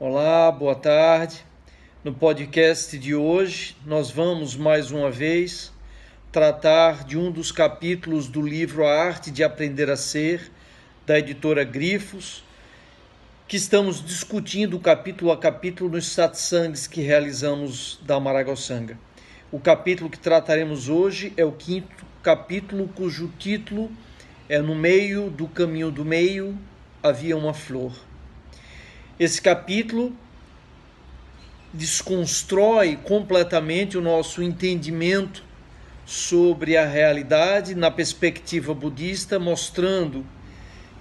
Olá, 0.00 0.52
boa 0.52 0.76
tarde. 0.76 1.44
No 2.04 2.14
podcast 2.14 2.96
de 2.96 3.16
hoje, 3.16 3.76
nós 3.84 4.12
vamos 4.12 4.54
mais 4.54 4.92
uma 4.92 5.10
vez 5.10 5.72
tratar 6.30 7.02
de 7.02 7.18
um 7.18 7.32
dos 7.32 7.50
capítulos 7.50 8.28
do 8.28 8.40
livro 8.40 8.86
A 8.86 8.92
Arte 8.92 9.28
de 9.32 9.42
Aprender 9.42 9.90
a 9.90 9.96
Ser, 9.96 10.52
da 11.04 11.18
editora 11.18 11.64
Grifos, 11.64 12.44
que 13.48 13.56
estamos 13.56 14.00
discutindo 14.00 14.78
capítulo 14.78 15.32
a 15.32 15.36
capítulo 15.36 15.90
nos 15.90 16.06
satsangs 16.06 16.86
que 16.86 17.00
realizamos 17.00 17.98
da 18.06 18.14
Amaragosanga. 18.14 18.96
O 19.50 19.58
capítulo 19.58 20.08
que 20.08 20.20
trataremos 20.20 20.88
hoje 20.88 21.32
é 21.36 21.44
o 21.44 21.50
quinto 21.50 22.06
capítulo, 22.22 22.86
cujo 22.94 23.32
título 23.36 23.90
é 24.48 24.62
No 24.62 24.76
Meio 24.76 25.28
do 25.28 25.48
Caminho 25.48 25.90
do 25.90 26.04
Meio 26.04 26.56
havia 27.02 27.36
uma 27.36 27.52
flor. 27.52 28.06
Esse 29.18 29.42
capítulo 29.42 30.16
desconstrói 31.74 32.94
completamente 32.94 33.98
o 33.98 34.00
nosso 34.00 34.40
entendimento 34.40 35.42
sobre 36.06 36.76
a 36.76 36.86
realidade 36.86 37.74
na 37.74 37.90
perspectiva 37.90 38.72
budista, 38.72 39.36
mostrando 39.36 40.24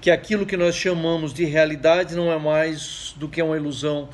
que 0.02 0.10
aquilo 0.10 0.48
que 0.48 0.58
nós 0.58 0.76
chamamos 0.76 1.32
de 1.32 1.46
realidade 1.46 2.16
não 2.16 2.32
é 2.32 2.40
mais 2.40 3.14
do 3.18 3.30
que 3.30 3.40
uma 3.40 3.56
ilusão 3.56 4.10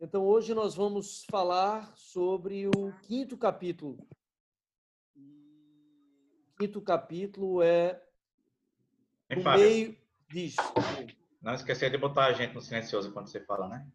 Então, 0.00 0.24
hoje 0.26 0.54
nós 0.54 0.74
vamos 0.74 1.24
falar 1.30 1.92
sobre 1.96 2.66
o 2.66 2.92
quinto 3.02 3.36
capítulo. 3.36 3.98
O 5.16 6.56
quinto 6.58 6.80
capítulo 6.80 7.62
é. 7.62 8.02
No 9.30 9.42
meio. 9.42 9.96
Diz. 10.28 10.56
Não 11.42 11.54
esquecer 11.54 11.90
de 11.90 11.98
botar 11.98 12.26
a 12.26 12.32
gente 12.32 12.54
no 12.54 12.60
silencioso 12.60 13.12
quando 13.12 13.26
você 13.26 13.40
fala, 13.40 13.68
né? 13.68 13.86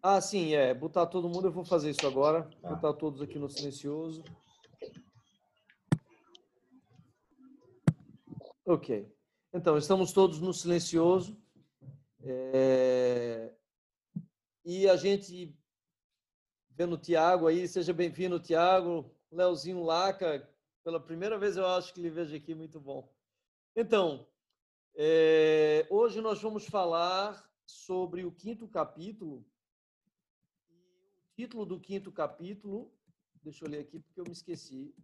Ah, 0.00 0.20
sim, 0.20 0.54
é. 0.54 0.72
Botar 0.72 1.06
todo 1.06 1.28
mundo, 1.28 1.48
eu 1.48 1.52
vou 1.52 1.64
fazer 1.64 1.90
isso 1.90 2.06
agora. 2.06 2.48
Tá. 2.62 2.68
Botar 2.70 2.92
todos 2.92 3.20
aqui 3.20 3.38
no 3.38 3.48
silencioso. 3.48 4.22
Ok. 8.64 9.12
Então, 9.52 9.76
estamos 9.76 10.12
todos 10.12 10.40
no 10.40 10.54
silencioso. 10.54 11.36
É... 12.22 13.52
E 14.64 14.88
a 14.88 14.96
gente 14.96 15.54
vendo 16.70 16.94
o 16.94 16.98
Tiago 16.98 17.46
aí, 17.46 17.66
seja 17.66 17.92
bem-vindo, 17.92 18.38
Tiago. 18.38 19.10
Leozinho 19.30 19.82
Laca, 19.82 20.48
pela 20.84 21.00
primeira 21.00 21.38
vez 21.38 21.56
eu 21.56 21.66
acho 21.66 21.92
que 21.92 22.00
lhe 22.00 22.08
vejo 22.08 22.36
aqui, 22.36 22.54
muito 22.54 22.78
bom. 22.78 23.12
Então, 23.74 24.26
é, 24.96 25.86
hoje 25.90 26.20
nós 26.20 26.40
vamos 26.40 26.66
falar 26.66 27.48
sobre 27.66 28.24
o 28.24 28.32
quinto 28.32 28.68
capítulo. 28.68 29.44
O 30.68 31.34
título 31.36 31.66
do 31.66 31.80
quinto 31.80 32.12
capítulo, 32.12 32.92
deixa 33.42 33.64
eu 33.64 33.70
ler 33.70 33.80
aqui 33.80 33.98
porque 33.98 34.20
eu 34.20 34.24
me 34.24 34.32
esqueci. 34.32 34.94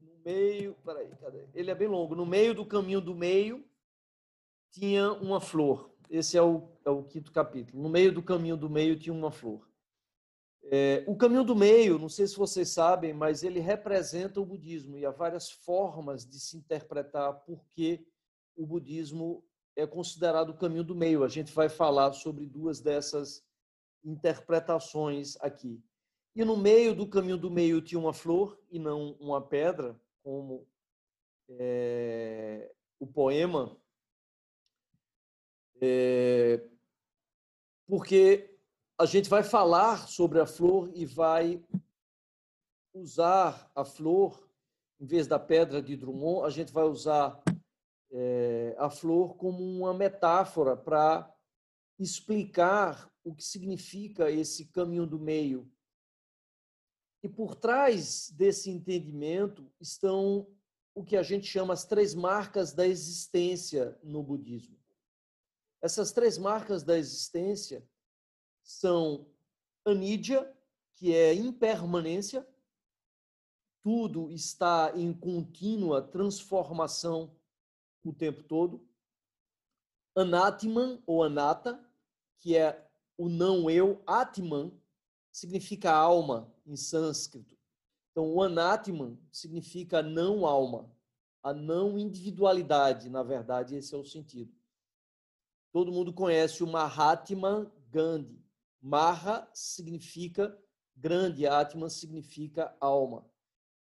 No 0.00 0.18
meio, 0.24 0.74
peraí, 0.84 1.08
cadê? 1.20 1.46
Ele 1.54 1.70
é 1.70 1.74
bem 1.74 1.88
longo. 1.88 2.14
No 2.14 2.26
meio 2.26 2.54
do 2.54 2.66
caminho 2.66 3.00
do 3.00 3.14
meio 3.14 3.64
tinha 4.70 5.12
uma 5.12 5.40
flor. 5.40 5.90
Esse 6.10 6.36
é 6.36 6.42
o, 6.42 6.68
é 6.84 6.90
o 6.90 7.04
quinto 7.04 7.30
capítulo. 7.30 7.82
No 7.82 7.88
meio 7.88 8.12
do 8.12 8.22
caminho 8.22 8.56
do 8.56 8.68
meio 8.68 8.98
tinha 8.98 9.14
uma 9.14 9.30
flor. 9.30 9.68
É, 10.70 11.04
o 11.06 11.16
caminho 11.16 11.44
do 11.44 11.56
meio, 11.56 11.98
não 11.98 12.08
sei 12.08 12.26
se 12.26 12.36
vocês 12.36 12.68
sabem, 12.68 13.14
mas 13.14 13.42
ele 13.42 13.60
representa 13.60 14.40
o 14.40 14.44
budismo 14.44 14.98
e 14.98 15.06
há 15.06 15.10
várias 15.10 15.50
formas 15.50 16.26
de 16.26 16.38
se 16.38 16.56
interpretar 16.56 17.32
por 17.44 17.64
que 17.70 18.06
o 18.58 18.66
budismo 18.66 19.44
é 19.76 19.86
considerado 19.86 20.50
o 20.50 20.56
caminho 20.56 20.82
do 20.82 20.94
meio. 20.94 21.22
A 21.22 21.28
gente 21.28 21.52
vai 21.52 21.68
falar 21.68 22.12
sobre 22.12 22.44
duas 22.44 22.80
dessas 22.80 23.46
interpretações 24.04 25.36
aqui. 25.40 25.80
E 26.34 26.44
no 26.44 26.56
meio 26.56 26.94
do 26.94 27.06
caminho 27.06 27.38
do 27.38 27.50
meio 27.50 27.80
tinha 27.80 27.98
uma 27.98 28.12
flor 28.12 28.60
e 28.70 28.78
não 28.78 29.12
uma 29.20 29.40
pedra, 29.40 29.98
como 30.22 30.66
é, 31.48 32.72
o 32.98 33.06
poema, 33.06 33.76
é, 35.80 36.68
porque 37.86 38.58
a 38.98 39.06
gente 39.06 39.30
vai 39.30 39.44
falar 39.44 40.08
sobre 40.08 40.40
a 40.40 40.46
flor 40.46 40.90
e 40.92 41.06
vai 41.06 41.64
usar 42.92 43.70
a 43.74 43.84
flor, 43.84 44.48
em 45.00 45.06
vez 45.06 45.28
da 45.28 45.38
pedra 45.38 45.80
de 45.80 45.96
Drummond, 45.96 46.44
a 46.46 46.50
gente 46.50 46.72
vai 46.72 46.84
usar 46.84 47.40
é, 48.10 48.74
a 48.78 48.90
flor 48.90 49.36
como 49.36 49.62
uma 49.62 49.92
metáfora 49.92 50.76
para 50.76 51.32
explicar 51.98 53.10
o 53.24 53.34
que 53.34 53.44
significa 53.44 54.30
esse 54.30 54.66
caminho 54.66 55.06
do 55.06 55.18
meio. 55.18 55.70
E 57.22 57.28
por 57.28 57.54
trás 57.54 58.30
desse 58.30 58.70
entendimento 58.70 59.70
estão 59.80 60.46
o 60.94 61.04
que 61.04 61.16
a 61.16 61.22
gente 61.22 61.46
chama 61.46 61.74
as 61.74 61.84
três 61.84 62.14
marcas 62.14 62.72
da 62.72 62.86
existência 62.86 63.98
no 64.02 64.22
budismo. 64.22 64.78
Essas 65.80 66.12
três 66.12 66.38
marcas 66.38 66.82
da 66.82 66.98
existência 66.98 67.88
são 68.62 69.30
anidya, 69.84 70.52
que 70.94 71.14
é 71.14 71.32
impermanência, 71.34 72.46
tudo 73.82 74.30
está 74.30 74.92
em 74.96 75.12
contínua 75.12 76.02
transformação 76.02 77.37
o 78.04 78.12
tempo 78.12 78.42
todo. 78.42 78.86
Anatman 80.16 81.02
ou 81.06 81.22
anata, 81.22 81.84
que 82.38 82.56
é 82.56 82.88
o 83.16 83.28
não 83.28 83.68
eu, 83.70 84.02
Atman 84.06 84.72
significa 85.32 85.92
alma 85.92 86.52
em 86.66 86.76
sânscrito. 86.76 87.56
Então, 88.10 88.34
o 88.34 88.42
anatman 88.42 89.18
significa 89.30 90.02
não 90.02 90.44
alma, 90.44 90.90
a 91.42 91.52
não 91.52 91.98
individualidade, 91.98 93.08
na 93.08 93.22
verdade, 93.22 93.76
esse 93.76 93.94
é 93.94 93.98
o 93.98 94.04
sentido. 94.04 94.52
Todo 95.72 95.92
mundo 95.92 96.12
conhece 96.12 96.64
o 96.64 96.66
Mahatma 96.66 97.72
Gandhi. 97.90 98.44
Maha 98.80 99.48
significa 99.52 100.56
grande, 100.96 101.46
Atman 101.46 101.88
significa 101.88 102.74
alma. 102.80 103.24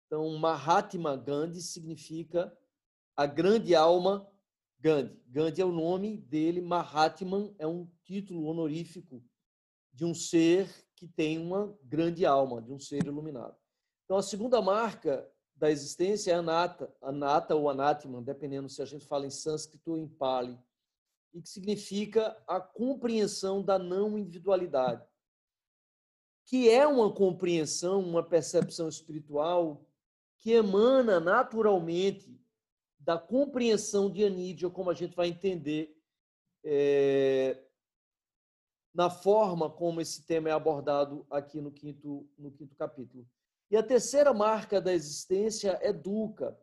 Então, 0.06 0.36
Mahatma 0.36 1.16
Gandhi 1.16 1.60
significa 1.60 2.56
a 3.16 3.26
grande 3.26 3.74
alma 3.74 4.28
Gandhi. 4.80 5.18
Gandhi 5.28 5.62
é 5.62 5.64
o 5.64 5.72
nome 5.72 6.18
dele, 6.18 6.60
Mahatman 6.60 7.54
é 7.58 7.66
um 7.66 7.90
título 8.02 8.44
honorífico 8.44 9.24
de 9.92 10.04
um 10.04 10.14
ser 10.14 10.68
que 10.94 11.08
tem 11.08 11.38
uma 11.38 11.74
grande 11.82 12.26
alma, 12.26 12.60
de 12.60 12.70
um 12.70 12.78
ser 12.78 13.04
iluminado. 13.06 13.56
Então, 14.04 14.18
a 14.18 14.22
segunda 14.22 14.60
marca 14.60 15.26
da 15.56 15.70
existência 15.70 16.32
é 16.32 16.34
anata, 16.34 16.94
anata 17.00 17.54
ou 17.54 17.70
anatman, 17.70 18.22
dependendo 18.22 18.68
se 18.68 18.82
a 18.82 18.84
gente 18.84 19.06
fala 19.06 19.26
em 19.26 19.30
sânscrito 19.30 19.92
ou 19.92 19.96
em 19.96 20.06
pali, 20.06 20.58
e 21.32 21.40
que 21.40 21.48
significa 21.48 22.36
a 22.46 22.60
compreensão 22.60 23.62
da 23.62 23.78
não 23.78 24.18
individualidade, 24.18 25.08
que 26.44 26.68
é 26.68 26.86
uma 26.86 27.10
compreensão, 27.12 28.00
uma 28.00 28.22
percepção 28.22 28.88
espiritual 28.88 29.86
que 30.38 30.52
emana 30.52 31.18
naturalmente 31.18 32.38
da 33.04 33.18
compreensão 33.18 34.10
de 34.10 34.24
Anídia, 34.24 34.70
como 34.70 34.90
a 34.90 34.94
gente 34.94 35.14
vai 35.14 35.28
entender 35.28 35.94
é, 36.64 37.62
na 38.94 39.10
forma 39.10 39.68
como 39.68 40.00
esse 40.00 40.24
tema 40.24 40.48
é 40.48 40.52
abordado 40.52 41.26
aqui 41.30 41.60
no 41.60 41.70
quinto, 41.70 42.26
no 42.38 42.50
quinto 42.50 42.74
capítulo. 42.74 43.28
E 43.70 43.76
a 43.76 43.82
terceira 43.82 44.32
marca 44.32 44.80
da 44.80 44.94
existência 44.94 45.78
é 45.82 45.92
Dukkha. 45.92 46.58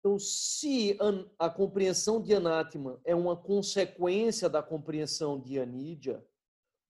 Então, 0.00 0.18
se 0.18 0.96
a 1.38 1.48
compreensão 1.48 2.20
de 2.20 2.34
Anatman 2.34 2.98
é 3.04 3.14
uma 3.14 3.36
consequência 3.36 4.48
da 4.48 4.62
compreensão 4.62 5.38
de 5.40 5.60
Anídia, 5.60 6.24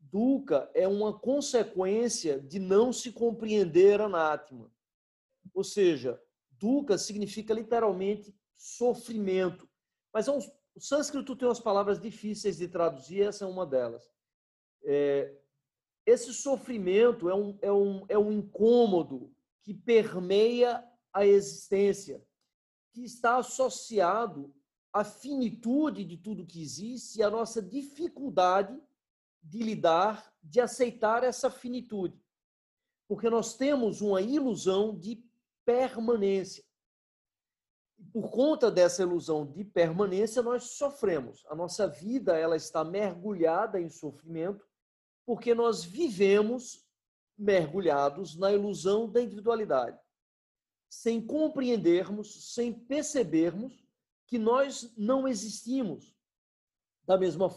Dukkha 0.01 0.71
é 0.73 0.89
uma 0.89 1.19
consequência 1.19 2.41
de 2.41 2.59
não 2.59 2.93
se 2.93 3.13
compreender 3.13 4.01
Anatman. 4.01 4.71
Ou 5.53 5.65
seja, 5.65 6.23
Dukkha 6.53 6.97
significa 6.97 7.53
literalmente 7.53 8.35
sofrimento. 8.59 9.71
Mas 10.13 10.29
é 10.29 10.33
um, 10.33 10.39
o 10.75 10.81
sânscrito 10.81 11.37
tem 11.37 11.49
umas 11.49 11.61
palavras 11.61 12.01
difíceis 12.01 12.59
de 12.59 12.69
traduzir, 12.69 13.23
essa 13.23 13.45
é 13.45 13.49
uma 13.49 13.65
delas. 13.65 14.11
É, 14.85 15.35
esse 16.05 16.35
sofrimento 16.35 17.29
é 17.29 17.35
um, 17.35 17.59
é, 17.63 17.73
um, 17.73 18.05
é 18.09 18.19
um 18.19 18.33
incômodo 18.33 19.35
que 19.63 19.73
permeia 19.73 20.85
a 21.13 21.27
existência, 21.27 22.25
que 22.93 23.05
está 23.05 23.37
associado 23.37 24.55
à 24.93 25.05
finitude 25.05 26.05
de 26.05 26.17
tudo 26.17 26.47
que 26.47 26.63
existe 26.63 27.19
e 27.19 27.23
à 27.23 27.31
nossa 27.31 27.63
dificuldade 27.63 28.81
de 29.43 29.59
lidar, 29.63 30.35
de 30.43 30.61
aceitar 30.61 31.23
essa 31.23 31.51
finitude. 31.51 32.21
Porque 33.07 33.31
nós 33.31 33.57
temos 33.57 34.01
uma 34.01 34.21
ilusão 34.21 34.99
de 34.99 35.23
permanência. 35.65 36.65
Por 38.13 38.31
conta 38.31 38.71
dessa 38.71 39.03
ilusão 39.03 39.45
de 39.47 39.65
permanência, 39.65 40.43
nós 40.43 40.71
sofremos. 40.77 41.45
A 41.49 41.55
nossa 41.55 41.87
vida 41.87 42.37
ela 42.37 42.57
está 42.57 42.85
mergulhada 42.85 43.81
em 43.81 43.91
sofrimento 43.91 44.67
porque 45.27 45.55
nós 45.55 45.85
vivemos 45.85 46.89
mergulhados 47.37 48.37
na 48.37 48.53
ilusão 48.53 49.11
da 49.11 49.21
individualidade, 49.21 50.01
sem 50.89 51.25
compreendermos, 51.25 52.55
sem 52.55 52.73
percebermos 52.73 53.87
que 54.27 54.39
nós 54.39 54.93
não 54.97 55.29
existimos 55.29 56.17
da 57.07 57.17
mesma 57.17 57.51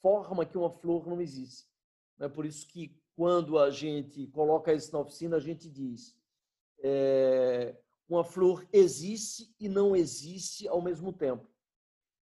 forma 0.00 0.46
que 0.46 0.56
uma 0.56 0.70
flor 0.70 1.06
não 1.06 1.20
existe. 1.20 1.68
É 2.18 2.28
por 2.28 2.46
isso 2.46 2.66
que 2.66 2.96
quando 3.14 3.58
a 3.58 3.70
gente 3.70 4.26
coloca 4.28 4.72
isso 4.72 4.92
na 4.92 5.00
oficina, 5.00 5.36
a 5.36 5.40
gente 5.40 5.68
diz 5.68 6.16
é, 6.80 7.76
uma 8.08 8.24
flor 8.24 8.66
existe 8.72 9.54
e 9.58 9.68
não 9.68 9.94
existe 9.94 10.68
ao 10.68 10.80
mesmo 10.80 11.12
tempo. 11.12 11.48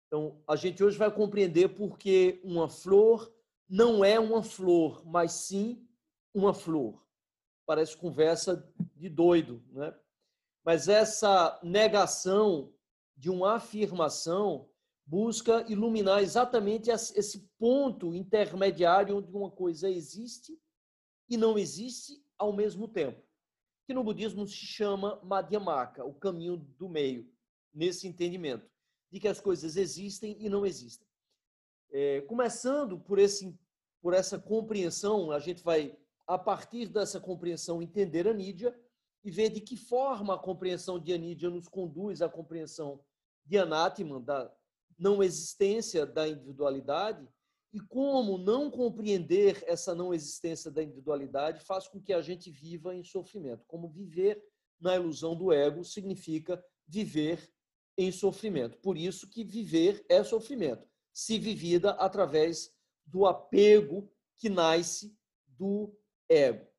Então, 0.07 0.41
a 0.47 0.55
gente 0.55 0.83
hoje 0.83 0.97
vai 0.97 1.09
compreender 1.09 1.69
porque 1.69 2.41
uma 2.43 2.67
flor 2.67 3.33
não 3.67 4.03
é 4.03 4.19
uma 4.19 4.43
flor, 4.43 5.05
mas 5.05 5.31
sim 5.31 5.87
uma 6.33 6.53
flor. 6.53 7.01
Parece 7.65 7.95
conversa 7.95 8.69
de 8.95 9.07
doido, 9.07 9.63
né? 9.71 9.97
Mas 10.63 10.87
essa 10.87 11.59
negação 11.63 12.73
de 13.15 13.29
uma 13.29 13.55
afirmação 13.55 14.69
busca 15.05 15.65
iluminar 15.69 16.21
exatamente 16.21 16.89
esse 16.89 17.49
ponto 17.57 18.13
intermediário 18.13 19.17
onde 19.17 19.31
uma 19.31 19.49
coisa 19.49 19.89
existe 19.89 20.57
e 21.29 21.37
não 21.37 21.57
existe 21.57 22.23
ao 22.37 22.53
mesmo 22.53 22.87
tempo, 22.87 23.21
que 23.85 23.93
no 23.93 24.03
budismo 24.03 24.47
se 24.47 24.55
chama 24.55 25.19
Madhyamaka, 25.23 26.05
o 26.05 26.13
caminho 26.13 26.57
do 26.57 26.87
meio, 26.87 27.29
nesse 27.73 28.07
entendimento 28.07 28.69
de 29.11 29.19
que 29.19 29.27
as 29.27 29.41
coisas 29.41 29.75
existem 29.75 30.37
e 30.39 30.49
não 30.49 30.65
existem. 30.65 31.07
É, 31.91 32.21
começando 32.21 32.97
por, 32.97 33.19
esse, 33.19 33.57
por 34.01 34.13
essa 34.13 34.39
compreensão, 34.39 35.31
a 35.31 35.39
gente 35.39 35.61
vai, 35.61 35.97
a 36.25 36.37
partir 36.37 36.87
dessa 36.87 37.19
compreensão, 37.19 37.81
entender 37.81 38.27
a 38.27 38.33
e 39.23 39.29
ver 39.29 39.49
de 39.49 39.59
que 39.59 39.75
forma 39.75 40.35
a 40.35 40.39
compreensão 40.39 40.97
de 40.97 41.13
Anídia 41.13 41.49
nos 41.49 41.67
conduz 41.67 42.21
à 42.21 42.29
compreensão 42.29 43.03
de 43.45 43.57
Anatman, 43.57 44.21
da 44.21 44.51
não 44.97 45.21
existência 45.21 46.05
da 46.05 46.27
individualidade, 46.27 47.27
e 47.73 47.79
como 47.79 48.37
não 48.37 48.69
compreender 48.69 49.63
essa 49.65 49.95
não 49.95 50.13
existência 50.13 50.69
da 50.69 50.83
individualidade 50.83 51.63
faz 51.63 51.87
com 51.87 52.01
que 52.01 52.13
a 52.13 52.21
gente 52.21 52.51
viva 52.51 52.93
em 52.93 53.03
sofrimento. 53.03 53.65
Como 53.65 53.89
viver 53.89 54.43
na 54.79 54.95
ilusão 54.95 55.35
do 55.35 55.53
ego 55.53 55.83
significa 55.83 56.63
viver 56.87 57.49
em 57.97 58.11
sofrimento. 58.11 58.77
Por 58.79 58.97
isso 58.97 59.29
que 59.29 59.43
viver 59.43 60.05
é 60.09 60.23
sofrimento, 60.23 60.87
se 61.13 61.37
vivida 61.37 61.91
através 61.91 62.73
do 63.05 63.25
apego 63.25 64.11
que 64.37 64.49
nasce 64.49 65.15
do 65.47 65.95
ego. 66.27 66.70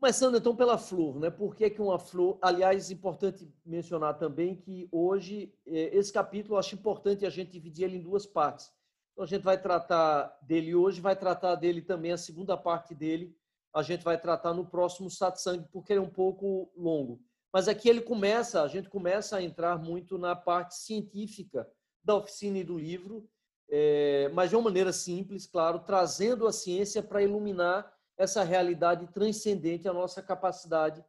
Começando 0.00 0.38
então 0.38 0.54
pela 0.54 0.78
flor, 0.78 1.18
né? 1.18 1.28
Por 1.28 1.56
que, 1.56 1.68
que 1.68 1.82
uma 1.82 1.98
flor? 1.98 2.38
Aliás, 2.40 2.88
importante 2.88 3.52
mencionar 3.66 4.16
também 4.16 4.54
que 4.54 4.88
hoje 4.92 5.52
eh, 5.66 5.90
esse 5.92 6.12
capítulo 6.12 6.54
eu 6.54 6.58
acho 6.60 6.76
importante 6.76 7.26
a 7.26 7.30
gente 7.30 7.50
dividir 7.50 7.86
ele 7.86 7.96
em 7.96 8.02
duas 8.02 8.24
partes. 8.24 8.72
Então 9.12 9.24
a 9.24 9.26
gente 9.26 9.42
vai 9.42 9.60
tratar 9.60 10.38
dele 10.40 10.72
hoje, 10.72 11.00
vai 11.00 11.16
tratar 11.16 11.56
dele 11.56 11.82
também 11.82 12.12
a 12.12 12.16
segunda 12.16 12.56
parte 12.56 12.94
dele. 12.94 13.36
A 13.74 13.82
gente 13.82 14.04
vai 14.04 14.16
tratar 14.16 14.54
no 14.54 14.64
próximo 14.64 15.10
satsang 15.10 15.66
porque 15.72 15.92
ele 15.92 16.00
é 16.00 16.02
um 16.02 16.08
pouco 16.08 16.70
longo. 16.76 17.20
Mas 17.52 17.66
aqui 17.66 17.88
ele 17.88 18.00
começa, 18.00 18.62
a 18.62 18.68
gente 18.68 18.88
começa 18.88 19.38
a 19.38 19.42
entrar 19.42 19.76
muito 19.82 20.16
na 20.16 20.36
parte 20.36 20.76
científica 20.76 21.68
da 22.04 22.14
oficina 22.14 22.58
e 22.58 22.64
do 22.64 22.78
livro, 22.78 23.28
é, 23.68 24.30
mas 24.32 24.50
de 24.50 24.54
uma 24.54 24.62
maneira 24.62 24.92
simples, 24.92 25.44
claro, 25.44 25.80
trazendo 25.80 26.46
a 26.46 26.52
ciência 26.52 27.02
para 27.02 27.20
iluminar 27.20 27.97
essa 28.18 28.42
realidade 28.42 29.06
transcendente 29.12 29.88
à 29.88 29.92
nossa 29.92 30.20
capacidade 30.20 31.02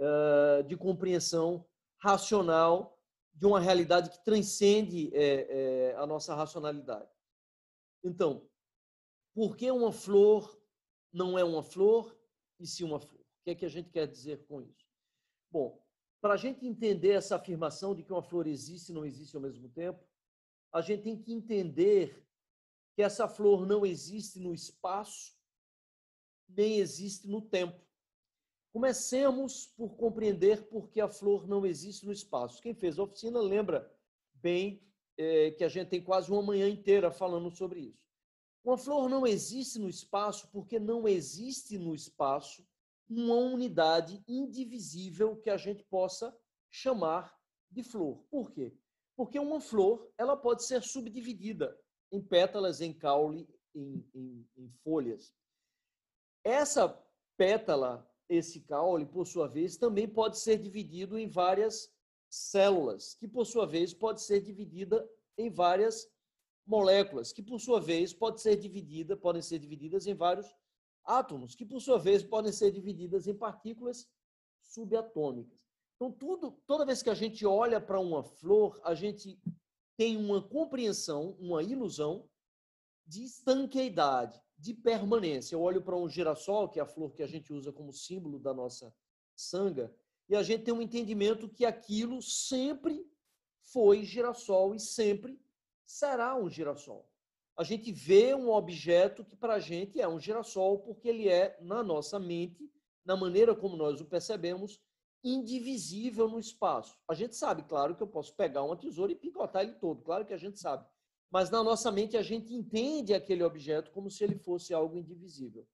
uh, 0.00 0.62
de 0.64 0.76
compreensão 0.76 1.64
racional 1.98 2.98
de 3.32 3.46
uma 3.46 3.60
realidade 3.60 4.10
que 4.10 4.24
transcende 4.24 5.10
é, 5.14 5.92
é, 5.92 5.94
a 5.96 6.04
nossa 6.04 6.34
racionalidade. 6.34 7.08
Então, 8.02 8.48
por 9.32 9.56
que 9.56 9.70
uma 9.70 9.92
flor 9.92 10.60
não 11.12 11.38
é 11.38 11.44
uma 11.44 11.62
flor 11.62 12.18
e 12.58 12.66
se 12.66 12.82
uma 12.82 12.98
flor? 12.98 13.20
O 13.20 13.44
que 13.44 13.50
é 13.50 13.54
que 13.54 13.64
a 13.64 13.68
gente 13.68 13.90
quer 13.90 14.08
dizer 14.08 14.44
com 14.46 14.60
isso? 14.60 14.84
Bom, 15.52 15.80
para 16.20 16.34
a 16.34 16.36
gente 16.36 16.66
entender 16.66 17.12
essa 17.12 17.36
afirmação 17.36 17.94
de 17.94 18.02
que 18.02 18.12
uma 18.12 18.22
flor 18.22 18.48
existe 18.48 18.90
e 18.90 18.94
não 18.94 19.04
existe 19.04 19.36
ao 19.36 19.42
mesmo 19.42 19.68
tempo, 19.68 20.04
a 20.72 20.80
gente 20.80 21.04
tem 21.04 21.16
que 21.16 21.32
entender 21.32 22.26
que 22.96 23.02
essa 23.02 23.28
flor 23.28 23.64
não 23.64 23.86
existe 23.86 24.40
no 24.40 24.52
espaço, 24.52 25.37
nem 26.48 26.78
existe 26.78 27.28
no 27.28 27.42
tempo. 27.42 27.80
Comecemos 28.72 29.66
por 29.76 29.96
compreender 29.96 30.68
por 30.68 30.88
que 30.88 31.00
a 31.00 31.08
flor 31.08 31.48
não 31.48 31.64
existe 31.64 32.06
no 32.06 32.12
espaço. 32.12 32.62
Quem 32.62 32.74
fez 32.74 32.98
a 32.98 33.02
oficina 33.02 33.40
lembra 33.40 33.90
bem 34.34 34.82
é, 35.16 35.50
que 35.52 35.64
a 35.64 35.68
gente 35.68 35.88
tem 35.88 36.02
quase 36.02 36.30
uma 36.30 36.42
manhã 36.42 36.68
inteira 36.68 37.10
falando 37.10 37.50
sobre 37.50 37.80
isso. 37.80 38.08
Uma 38.64 38.76
flor 38.76 39.08
não 39.08 39.26
existe 39.26 39.78
no 39.78 39.88
espaço 39.88 40.48
porque 40.52 40.78
não 40.78 41.08
existe 41.08 41.78
no 41.78 41.94
espaço 41.94 42.66
uma 43.08 43.34
unidade 43.34 44.22
indivisível 44.28 45.36
que 45.36 45.48
a 45.48 45.56
gente 45.56 45.82
possa 45.84 46.36
chamar 46.70 47.34
de 47.70 47.82
flor. 47.82 48.22
Por 48.30 48.52
quê? 48.52 48.76
Porque 49.16 49.38
uma 49.38 49.60
flor 49.60 50.12
ela 50.18 50.36
pode 50.36 50.64
ser 50.64 50.82
subdividida 50.82 51.76
em 52.12 52.20
pétalas, 52.20 52.80
em 52.80 52.92
caule, 52.92 53.48
em, 53.74 54.06
em, 54.14 54.46
em 54.56 54.70
folhas. 54.84 55.34
Essa 56.48 56.88
pétala, 57.36 58.10
esse 58.26 58.62
caule, 58.62 59.04
por 59.04 59.26
sua 59.26 59.46
vez, 59.46 59.76
também 59.76 60.08
pode 60.08 60.38
ser 60.38 60.56
dividido 60.56 61.18
em 61.18 61.28
várias 61.28 61.92
células, 62.26 63.12
que 63.12 63.28
por 63.28 63.44
sua 63.44 63.66
vez 63.66 63.92
pode 63.92 64.22
ser 64.22 64.40
dividida 64.40 65.06
em 65.36 65.50
várias 65.50 66.10
moléculas, 66.66 67.34
que 67.34 67.42
por 67.42 67.60
sua 67.60 67.82
vez 67.82 68.14
pode 68.14 68.40
ser 68.40 68.56
dividida, 68.56 69.14
podem 69.14 69.42
ser 69.42 69.58
divididas 69.58 70.06
em 70.06 70.14
vários 70.14 70.56
átomos, 71.04 71.54
que 71.54 71.66
por 71.66 71.82
sua 71.82 71.98
vez 71.98 72.22
podem 72.22 72.50
ser 72.50 72.70
divididas 72.70 73.26
em 73.26 73.34
partículas 73.34 74.08
subatômicas. 74.62 75.60
Então, 75.96 76.10
tudo, 76.10 76.52
toda 76.66 76.86
vez 76.86 77.02
que 77.02 77.10
a 77.10 77.14
gente 77.14 77.44
olha 77.44 77.78
para 77.78 78.00
uma 78.00 78.24
flor, 78.24 78.80
a 78.84 78.94
gente 78.94 79.38
tem 79.98 80.16
uma 80.16 80.40
compreensão, 80.40 81.36
uma 81.38 81.62
ilusão 81.62 82.26
de 83.06 83.22
estanqueidade, 83.22 84.40
de 84.58 84.74
permanência. 84.74 85.54
Eu 85.54 85.62
olho 85.62 85.80
para 85.80 85.96
um 85.96 86.08
girassol, 86.08 86.68
que 86.68 86.80
é 86.80 86.82
a 86.82 86.86
flor 86.86 87.12
que 87.12 87.22
a 87.22 87.26
gente 87.26 87.52
usa 87.52 87.72
como 87.72 87.92
símbolo 87.92 88.38
da 88.38 88.52
nossa 88.52 88.94
sanga, 89.36 89.94
e 90.28 90.36
a 90.36 90.42
gente 90.42 90.64
tem 90.64 90.74
um 90.74 90.82
entendimento 90.82 91.48
que 91.48 91.64
aquilo 91.64 92.20
sempre 92.20 93.06
foi 93.62 94.04
girassol 94.04 94.74
e 94.74 94.80
sempre 94.80 95.40
será 95.86 96.36
um 96.36 96.50
girassol 96.50 97.08
a 97.58 97.64
gente 97.64 97.90
vê 97.90 98.36
um 98.36 98.50
objeto 98.50 99.24
que 99.24 99.34
para 99.34 99.54
a 99.54 99.58
gente 99.58 100.00
é 100.00 100.06
um 100.06 100.20
girassol, 100.20 100.78
porque 100.78 101.08
ele 101.08 101.28
é, 101.28 101.58
na 101.60 101.82
nossa 101.82 102.16
mente, 102.16 102.72
na 103.04 103.16
maneira 103.16 103.52
como 103.52 103.76
nós 103.76 104.00
o 104.00 104.04
percebemos, 104.04 104.80
indivisível 105.24 106.28
no 106.28 106.38
espaço. 106.38 106.96
A 107.08 107.14
gente 107.14 107.34
sabe, 107.34 107.64
claro, 107.64 107.96
que 107.96 108.02
eu 108.02 108.06
posso 108.06 108.32
pegar 108.36 108.62
uma 108.62 108.76
tesoura 108.76 109.10
e 109.10 109.16
picotar 109.16 109.64
ele 109.64 109.72
todo, 109.72 110.02
claro 110.02 110.24
que 110.24 110.32
a 110.32 110.38
gente 110.38 110.60
sabe. 110.60 110.86
Mas 111.30 111.50
na 111.50 111.62
nossa 111.62 111.92
mente 111.92 112.16
a 112.16 112.22
gente 112.22 112.54
entende 112.54 113.12
aquele 113.12 113.42
objeto 113.42 113.90
como 113.90 114.10
se 114.10 114.24
ele 114.24 114.36
fosse 114.36 114.72
algo 114.72 114.96
indivisível. 114.96 115.66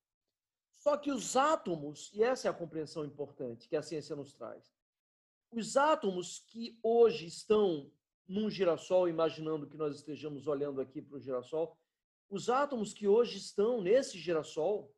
Só 0.72 0.96
que 0.96 1.10
os 1.10 1.36
átomos, 1.36 2.10
e 2.12 2.22
essa 2.22 2.48
é 2.48 2.50
a 2.50 2.54
compreensão 2.54 3.04
importante 3.04 3.68
que 3.68 3.76
a 3.76 3.82
ciência 3.82 4.14
nos 4.16 4.32
traz, 4.32 4.74
os 5.50 5.76
átomos 5.76 6.40
que 6.40 6.78
hoje 6.82 7.26
estão 7.26 7.90
num 8.26 8.50
girassol, 8.50 9.08
imaginando 9.08 9.68
que 9.68 9.76
nós 9.76 9.96
estejamos 9.96 10.46
olhando 10.46 10.80
aqui 10.80 11.00
para 11.00 11.16
o 11.16 11.20
girassol, 11.20 11.78
os 12.28 12.48
átomos 12.48 12.92
que 12.92 13.06
hoje 13.06 13.38
estão 13.38 13.80
nesse 13.80 14.18
girassol, 14.18 14.92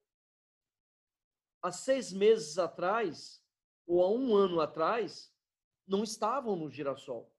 há 1.61 1.71
seis 1.71 2.13
meses 2.13 2.59
atrás, 2.59 3.45
ou 3.87 4.03
há 4.03 4.11
um 4.11 4.35
ano 4.35 4.61
atrás, 4.61 5.33
não 5.87 6.03
estavam 6.03 6.57
no 6.57 6.71
girassol. 6.71 7.31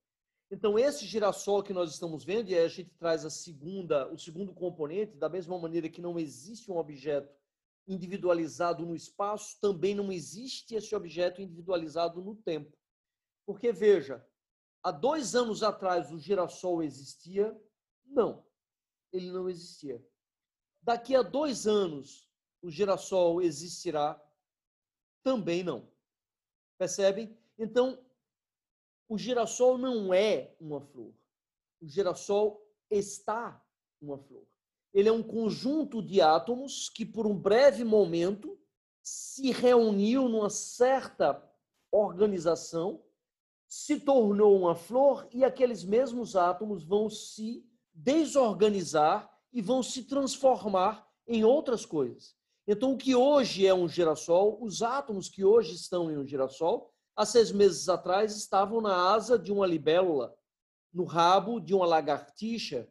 Então, 0.49 0.79
esse 0.79 1.05
girassol 1.05 1.61
que 1.61 1.73
nós 1.73 1.91
estamos 1.91 2.23
vendo, 2.23 2.49
e 2.49 2.55
aí 2.55 2.63
a 2.63 2.69
gente 2.69 2.89
traz 2.97 3.25
a 3.25 3.29
segunda, 3.29 4.07
o 4.11 4.17
segundo 4.17 4.53
componente, 4.53 5.17
da 5.17 5.27
mesma 5.27 5.59
maneira 5.59 5.89
que 5.89 5.99
não 5.99 6.17
existe 6.17 6.71
um 6.71 6.77
objeto 6.77 7.35
individualizado 7.85 8.85
no 8.85 8.95
espaço, 8.95 9.57
também 9.59 9.93
não 9.93 10.11
existe 10.11 10.75
esse 10.75 10.95
objeto 10.95 11.41
individualizado 11.41 12.21
no 12.21 12.35
tempo. 12.35 12.77
Porque, 13.45 13.73
veja, 13.73 14.25
há 14.81 14.91
dois 14.91 15.35
anos 15.35 15.63
atrás 15.63 16.11
o 16.11 16.19
girassol 16.19 16.81
existia? 16.81 17.55
Não, 18.05 18.45
ele 19.11 19.31
não 19.31 19.49
existia. 19.49 20.01
Daqui 20.81 21.13
a 21.13 21.21
dois 21.21 21.67
anos 21.67 22.29
o 22.61 22.69
girassol 22.69 23.41
existirá? 23.41 24.21
Também 25.23 25.61
não. 25.61 25.91
Percebem? 26.77 27.37
Então, 27.57 28.01
o 29.07 29.17
girassol 29.17 29.77
não 29.77 30.13
é 30.13 30.53
uma 30.59 30.81
flor. 30.81 31.13
O 31.81 31.87
girassol 31.87 32.61
está 32.89 33.63
uma 34.01 34.17
flor. 34.17 34.45
Ele 34.93 35.09
é 35.09 35.11
um 35.11 35.23
conjunto 35.23 36.01
de 36.01 36.21
átomos 36.21 36.89
que, 36.89 37.05
por 37.05 37.27
um 37.27 37.37
breve 37.37 37.83
momento, 37.83 38.57
se 39.01 39.51
reuniu 39.51 40.27
numa 40.27 40.49
certa 40.49 41.41
organização, 41.91 43.03
se 43.67 43.99
tornou 43.99 44.57
uma 44.57 44.75
flor 44.75 45.27
e 45.31 45.43
aqueles 45.43 45.83
mesmos 45.83 46.35
átomos 46.35 46.83
vão 46.83 47.09
se 47.09 47.65
desorganizar 47.93 49.31
e 49.51 49.61
vão 49.61 49.81
se 49.81 50.03
transformar 50.03 51.07
em 51.27 51.43
outras 51.43 51.85
coisas. 51.85 52.35
Então, 52.67 52.93
o 52.93 52.97
que 52.97 53.15
hoje 53.15 53.65
é 53.65 53.73
um 53.73 53.87
girassol, 53.87 54.57
os 54.61 54.81
átomos 54.81 55.29
que 55.29 55.43
hoje 55.43 55.73
estão 55.73 56.11
em 56.11 56.17
um 56.17 56.25
girassol, 56.25 56.93
há 57.17 57.25
seis 57.25 57.51
meses 57.51 57.89
atrás 57.89 58.37
estavam 58.37 58.79
na 58.79 59.11
asa 59.11 59.39
de 59.39 59.51
uma 59.51 59.65
libélula, 59.65 60.37
no 60.93 61.03
rabo 61.03 61.59
de 61.59 61.73
uma 61.73 61.85
lagartixa, 61.85 62.87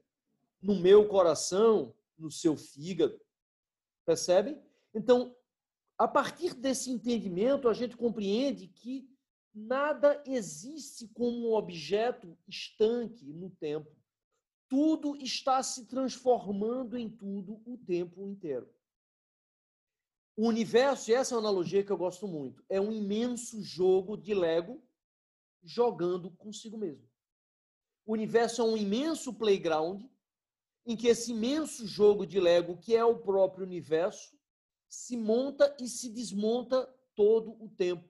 no 0.61 0.75
meu 0.75 1.07
coração, 1.07 1.95
no 2.19 2.31
seu 2.31 2.57
fígado. 2.57 3.19
Percebem? 4.05 4.61
Então, 4.93 5.35
a 5.97 6.09
partir 6.09 6.55
desse 6.55 6.91
entendimento, 6.91 7.69
a 7.69 7.73
gente 7.73 7.97
compreende 7.97 8.67
que 8.67 9.09
nada 9.55 10.21
existe 10.27 11.09
como 11.09 11.51
um 11.51 11.55
objeto 11.55 12.37
estanque 12.49 13.33
no 13.33 13.51
tempo. 13.51 13.91
Tudo 14.69 15.17
está 15.17 15.63
se 15.63 15.87
transformando 15.87 16.99
em 16.99 17.09
tudo 17.09 17.63
o 17.65 17.79
tempo 17.79 18.27
inteiro. 18.27 18.69
O 20.37 20.47
universo, 20.47 21.11
e 21.11 21.15
essa 21.15 21.35
é 21.35 21.39
uma 21.39 21.49
analogia 21.49 21.83
que 21.83 21.91
eu 21.91 21.97
gosto 21.97 22.29
muito, 22.29 22.63
é 22.69 22.79
um 22.79 22.93
imenso 22.93 23.63
jogo 23.63 24.19
de 24.19 24.35
Lego 24.35 24.83
jogando 25.63 26.31
consigo 26.31 26.77
mesmo. 26.77 27.09
O 28.05 28.13
universo 28.13 28.61
é 28.61 28.65
um 28.65 28.77
imenso 28.77 29.33
playground 29.33 30.05
em 30.85 30.95
que 30.95 31.09
esse 31.09 31.33
imenso 31.33 31.87
jogo 31.87 32.27
de 32.27 32.39
Lego, 32.39 32.77
que 32.77 32.95
é 32.95 33.05
o 33.05 33.19
próprio 33.19 33.65
universo, 33.65 34.39
se 34.89 35.17
monta 35.17 35.75
e 35.81 35.89
se 35.89 36.11
desmonta 36.11 36.87
todo 37.15 37.53
o 37.61 37.69
tempo. 37.71 38.09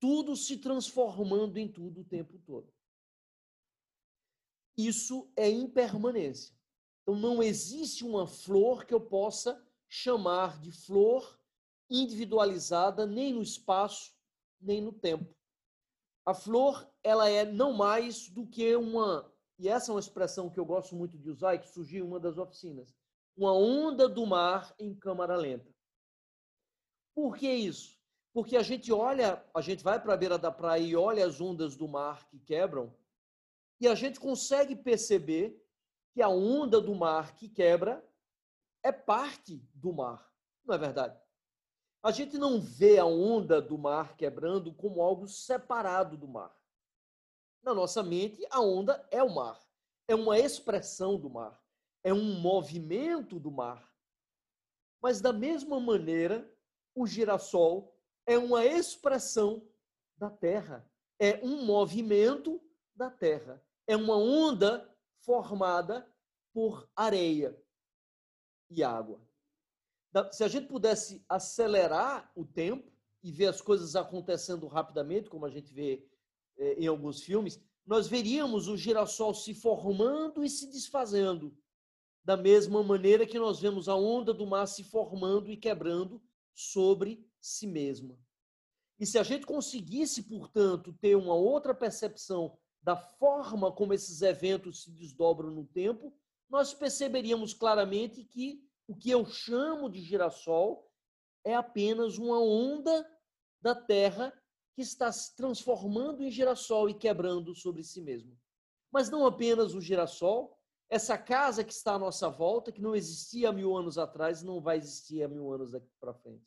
Tudo 0.00 0.36
se 0.36 0.58
transformando 0.58 1.56
em 1.56 1.70
tudo 1.70 2.00
o 2.00 2.04
tempo 2.04 2.38
todo. 2.40 2.70
Isso 4.76 5.30
é 5.34 5.48
impermanência. 5.48 6.54
Então 7.02 7.16
não 7.16 7.42
existe 7.42 8.04
uma 8.04 8.26
flor 8.26 8.84
que 8.84 8.92
eu 8.92 9.00
possa 9.00 9.66
chamar 9.88 10.60
de 10.60 10.70
flor 10.70 11.38
individualizada 11.90 13.06
nem 13.06 13.32
no 13.32 13.42
espaço, 13.42 14.12
nem 14.60 14.82
no 14.82 14.92
tempo. 14.92 15.34
A 16.26 16.34
flor, 16.34 16.86
ela 17.02 17.28
é 17.28 17.44
não 17.44 17.72
mais 17.72 18.28
do 18.28 18.46
que 18.46 18.76
uma, 18.76 19.32
e 19.58 19.68
essa 19.68 19.90
é 19.90 19.94
uma 19.94 20.00
expressão 20.00 20.50
que 20.50 20.60
eu 20.60 20.66
gosto 20.66 20.94
muito 20.94 21.16
de 21.16 21.30
usar 21.30 21.54
e 21.54 21.58
que 21.58 21.68
surgiu 21.68 22.04
em 22.04 22.08
uma 22.08 22.20
das 22.20 22.36
oficinas, 22.36 22.94
uma 23.36 23.52
onda 23.52 24.08
do 24.08 24.26
mar 24.26 24.74
em 24.78 24.94
câmara 24.94 25.36
lenta. 25.36 25.74
Por 27.14 27.36
que 27.36 27.50
isso? 27.50 27.98
Porque 28.34 28.56
a 28.56 28.62
gente 28.62 28.92
olha, 28.92 29.42
a 29.54 29.60
gente 29.62 29.82
vai 29.82 30.00
para 30.00 30.12
a 30.12 30.16
beira 30.16 30.38
da 30.38 30.52
praia 30.52 30.82
e 30.82 30.94
olha 30.94 31.26
as 31.26 31.40
ondas 31.40 31.74
do 31.74 31.88
mar 31.88 32.28
que 32.28 32.38
quebram, 32.38 32.94
e 33.80 33.88
a 33.88 33.94
gente 33.94 34.20
consegue 34.20 34.76
perceber 34.76 35.64
que 36.12 36.20
a 36.20 36.28
onda 36.28 36.80
do 36.80 36.94
mar 36.94 37.34
que 37.34 37.48
quebra 37.48 38.04
é 38.82 38.92
parte 38.92 39.56
do 39.74 39.92
mar, 39.92 40.32
não 40.64 40.74
é 40.74 40.78
verdade? 40.78 41.20
A 42.02 42.10
gente 42.10 42.38
não 42.38 42.60
vê 42.60 42.98
a 42.98 43.04
onda 43.04 43.60
do 43.60 43.76
mar 43.76 44.16
quebrando 44.16 44.72
como 44.72 45.02
algo 45.02 45.26
separado 45.26 46.16
do 46.16 46.28
mar. 46.28 46.56
Na 47.62 47.74
nossa 47.74 48.02
mente, 48.02 48.46
a 48.50 48.60
onda 48.60 49.06
é 49.10 49.22
o 49.22 49.34
mar, 49.34 49.60
é 50.06 50.14
uma 50.14 50.38
expressão 50.38 51.18
do 51.18 51.28
mar, 51.28 51.60
é 52.04 52.12
um 52.12 52.40
movimento 52.40 53.40
do 53.40 53.50
mar. 53.50 53.92
Mas, 55.02 55.20
da 55.20 55.32
mesma 55.32 55.80
maneira, 55.80 56.48
o 56.94 57.06
girassol 57.06 57.96
é 58.26 58.38
uma 58.38 58.64
expressão 58.64 59.66
da 60.16 60.30
terra, 60.30 60.88
é 61.18 61.40
um 61.42 61.64
movimento 61.64 62.60
da 62.94 63.10
terra, 63.10 63.62
é 63.86 63.96
uma 63.96 64.16
onda 64.16 64.88
formada 65.20 66.08
por 66.52 66.88
areia 66.94 67.56
e 68.70 68.82
água. 68.82 69.20
Se 70.32 70.42
a 70.42 70.48
gente 70.48 70.66
pudesse 70.66 71.24
acelerar 71.28 72.30
o 72.34 72.44
tempo 72.44 72.90
e 73.22 73.30
ver 73.30 73.46
as 73.46 73.60
coisas 73.60 73.94
acontecendo 73.94 74.66
rapidamente, 74.66 75.28
como 75.28 75.44
a 75.44 75.50
gente 75.50 75.72
vê 75.72 76.06
é, 76.56 76.74
em 76.74 76.86
alguns 76.86 77.22
filmes, 77.22 77.60
nós 77.86 78.06
veríamos 78.06 78.68
o 78.68 78.76
girassol 78.76 79.34
se 79.34 79.54
formando 79.54 80.44
e 80.44 80.50
se 80.50 80.66
desfazendo, 80.66 81.56
da 82.24 82.36
mesma 82.36 82.82
maneira 82.82 83.26
que 83.26 83.38
nós 83.38 83.60
vemos 83.60 83.88
a 83.88 83.94
onda 83.94 84.34
do 84.34 84.46
mar 84.46 84.66
se 84.66 84.84
formando 84.84 85.50
e 85.50 85.56
quebrando 85.56 86.20
sobre 86.54 87.26
si 87.40 87.66
mesma. 87.66 88.18
E 88.98 89.06
se 89.06 89.18
a 89.18 89.22
gente 89.22 89.46
conseguisse, 89.46 90.24
portanto, 90.24 90.92
ter 91.00 91.16
uma 91.16 91.34
outra 91.34 91.74
percepção 91.74 92.58
da 92.82 92.96
forma 92.96 93.72
como 93.72 93.94
esses 93.94 94.22
eventos 94.22 94.82
se 94.82 94.90
desdobram 94.90 95.50
no 95.50 95.64
tempo, 95.64 96.12
nós 96.48 96.72
perceberíamos 96.72 97.52
claramente 97.52 98.24
que 98.24 98.66
o 98.86 98.96
que 98.96 99.10
eu 99.10 99.26
chamo 99.26 99.90
de 99.90 100.00
girassol 100.00 100.90
é 101.44 101.54
apenas 101.54 102.18
uma 102.18 102.40
onda 102.40 103.06
da 103.60 103.74
Terra 103.74 104.32
que 104.74 104.82
está 104.82 105.10
se 105.12 105.34
transformando 105.36 106.22
em 106.22 106.30
girassol 106.30 106.88
e 106.88 106.94
quebrando 106.94 107.54
sobre 107.54 107.82
si 107.82 108.00
mesmo. 108.00 108.38
Mas 108.90 109.10
não 109.10 109.26
apenas 109.26 109.74
o 109.74 109.80
girassol, 109.80 110.58
essa 110.88 111.18
casa 111.18 111.62
que 111.62 111.72
está 111.72 111.94
à 111.94 111.98
nossa 111.98 112.30
volta, 112.30 112.72
que 112.72 112.80
não 112.80 112.96
existia 112.96 113.50
há 113.50 113.52
mil 113.52 113.76
anos 113.76 113.98
atrás 113.98 114.42
não 114.42 114.60
vai 114.60 114.78
existir 114.78 115.22
há 115.22 115.28
mil 115.28 115.52
anos 115.52 115.72
daqui 115.72 115.92
para 116.00 116.14
frente. 116.14 116.46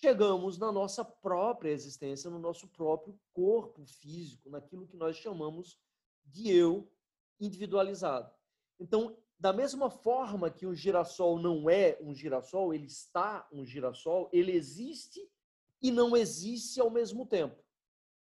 Chegamos 0.00 0.58
na 0.58 0.72
nossa 0.72 1.04
própria 1.04 1.70
existência, 1.70 2.28
no 2.28 2.38
nosso 2.38 2.66
próprio 2.68 3.18
corpo 3.32 3.86
físico, 3.86 4.50
naquilo 4.50 4.88
que 4.88 4.96
nós 4.96 5.16
chamamos 5.16 5.78
de 6.24 6.50
eu 6.50 6.90
individualizado. 7.38 8.35
Então, 8.78 9.16
da 9.38 9.52
mesma 9.52 9.90
forma 9.90 10.50
que 10.50 10.66
o 10.66 10.74
girassol 10.74 11.38
não 11.38 11.68
é 11.68 11.98
um 12.00 12.14
girassol, 12.14 12.72
ele 12.72 12.86
está 12.86 13.46
um 13.52 13.64
girassol, 13.64 14.30
ele 14.32 14.52
existe 14.52 15.20
e 15.82 15.90
não 15.90 16.16
existe 16.16 16.80
ao 16.80 16.90
mesmo 16.90 17.26
tempo. 17.26 17.62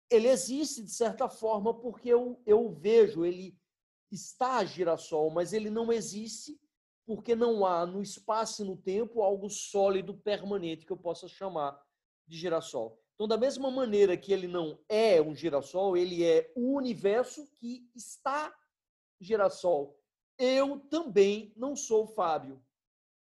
Ele 0.10 0.28
existe, 0.28 0.84
de 0.84 0.92
certa 0.92 1.30
forma, 1.30 1.74
porque 1.74 2.10
eu, 2.10 2.42
eu 2.46 2.70
vejo, 2.72 3.26
ele 3.26 3.58
está 4.12 4.64
girassol, 4.66 5.30
mas 5.30 5.54
ele 5.54 5.70
não 5.70 5.92
existe 5.92 6.60
porque 7.06 7.36
não 7.36 7.66
há 7.66 7.86
no 7.86 8.02
espaço 8.02 8.64
e 8.64 8.66
no 8.66 8.78
tempo 8.78 9.22
algo 9.22 9.50
sólido, 9.50 10.16
permanente, 10.18 10.86
que 10.86 10.92
eu 10.92 10.98
possa 10.98 11.28
chamar 11.28 11.80
de 12.28 12.38
girassol. 12.38 13.00
Então, 13.16 13.28
da 13.28 13.38
mesma 13.38 13.70
maneira 13.70 14.18
que 14.18 14.32
ele 14.34 14.48
não 14.48 14.80
é 14.90 15.22
um 15.22 15.36
girassol, 15.36 15.96
ele 15.96 16.24
é 16.24 16.52
o 16.56 16.76
universo 16.76 17.46
que 17.54 17.88
está 17.96 18.54
girassol 19.20 20.00
eu 20.38 20.80
também 20.80 21.54
não 21.56 21.76
sou 21.76 22.08
Fábio. 22.08 22.62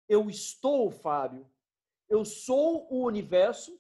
Eu 0.08 0.30
estou 0.30 0.90
Fábio. 0.90 1.50
Eu 2.10 2.24
sou 2.24 2.88
o 2.92 3.04
universo 3.04 3.80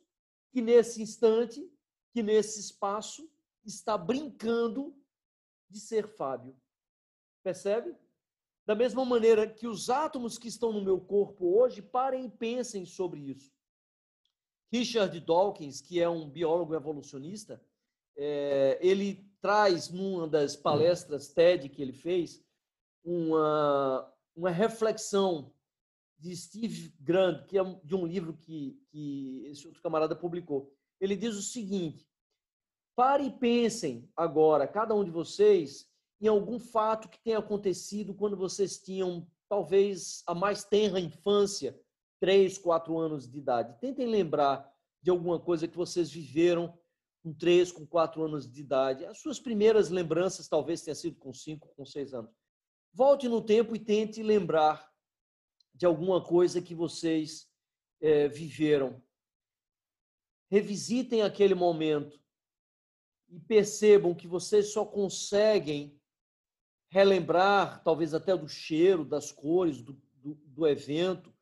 que 0.52 0.62
nesse 0.62 1.02
instante, 1.02 1.70
que 2.12 2.22
nesse 2.22 2.60
espaço, 2.60 3.30
está 3.66 3.98
brincando 3.98 4.96
de 5.70 5.80
ser 5.80 6.08
Fábio. 6.08 6.56
Percebe? 7.44 7.96
Da 8.66 8.76
mesma 8.76 9.06
maneira 9.06 9.48
que 9.48 9.68
os 9.68 9.90
átomos 9.90 10.38
que 10.38 10.48
estão 10.48 10.74
no 10.74 10.82
meu 10.82 11.00
corpo 11.00 11.58
hoje, 11.58 11.82
parem 11.82 12.26
e 12.26 12.30
pensem 12.30 12.86
sobre 12.86 13.22
isso. 13.22 13.52
Richard 14.72 15.18
Dawkins, 15.22 15.80
que 15.80 16.02
é 16.02 16.10
um 16.10 16.30
biólogo 16.30 16.76
evolucionista, 16.76 17.64
é, 18.18 18.78
ele 18.82 19.26
traz 19.40 19.90
numa 19.90 20.28
das 20.28 20.56
palestras 20.56 21.30
TED 21.30 21.70
que 21.70 21.82
ele 21.82 21.94
fez, 21.94 22.44
uma, 23.08 24.14
uma 24.36 24.50
reflexão 24.50 25.54
de 26.20 26.36
Steve 26.36 26.94
Grant, 27.00 27.46
que 27.46 27.58
é 27.58 27.64
de 27.84 27.96
um 27.96 28.06
livro 28.06 28.34
que, 28.34 28.78
que 28.90 29.46
esse 29.46 29.66
outro 29.66 29.82
camarada 29.82 30.16
publicou. 30.16 30.74
Ele 31.00 31.16
diz 31.16 31.36
o 31.36 31.42
seguinte: 31.42 32.06
Pare 32.96 33.24
e 33.26 33.32
pensem 33.32 34.10
agora, 34.16 34.68
cada 34.68 34.94
um 34.94 35.06
de 35.06 35.12
vocês, 35.12 35.90
em 36.20 36.28
algum 36.28 36.60
fato 36.60 37.08
que 37.08 37.24
tenha 37.24 37.38
acontecido 37.38 38.14
quando 38.14 38.36
vocês 38.36 38.78
tinham 38.78 39.26
talvez 39.48 40.22
a 40.28 40.36
mais 40.36 40.66
tenra 40.66 41.00
infância, 41.00 41.80
três, 42.20 42.58
quatro 42.58 42.98
anos 42.98 43.30
de 43.30 43.38
idade. 43.38 43.80
Tentem 43.80 44.06
lembrar 44.06 44.70
de 45.02 45.10
alguma 45.10 45.40
coisa 45.40 45.68
que 45.68 45.78
vocês 45.78 46.12
viveram 46.12 46.78
com 47.24 47.34
três, 47.34 47.72
com 47.72 47.86
quatro 47.86 48.22
anos 48.24 48.52
de 48.52 48.60
idade. 48.60 49.06
As 49.06 49.20
suas 49.20 49.40
primeiras 49.40 49.90
lembranças 49.90 50.50
talvez 50.50 50.82
tenham 50.82 50.96
sido 50.96 51.16
com 51.18 51.34
cinco, 51.34 51.70
com 51.76 51.86
seis 51.86 52.14
anos. 52.14 52.32
Volte 52.94 53.27
no 53.27 53.41
tempo 53.41 53.75
e 53.75 53.79
tente 53.79 54.24
lembrar 54.24 54.91
de 55.74 55.86
alguma 55.86 56.24
coisa 56.24 56.62
que 56.62 56.74
vocês 56.74 57.48
é, 58.01 58.27
viveram. 58.27 59.01
Revisitem 60.50 61.22
aquele 61.22 61.53
momento 61.53 62.20
e 63.29 63.39
percebam 63.39 64.15
que 64.15 64.27
vocês 64.27 64.72
só 64.72 64.86
conseguem 64.86 66.00
relembrar, 66.89 67.84
talvez 67.84 68.13
até 68.13 68.36
do 68.36 68.48
cheiro, 68.48 69.03
das 69.06 69.32
cores, 69.32 69.82
do, 69.82 69.94
do, 70.15 70.36
do 70.36 70.67
evento, 70.67 71.34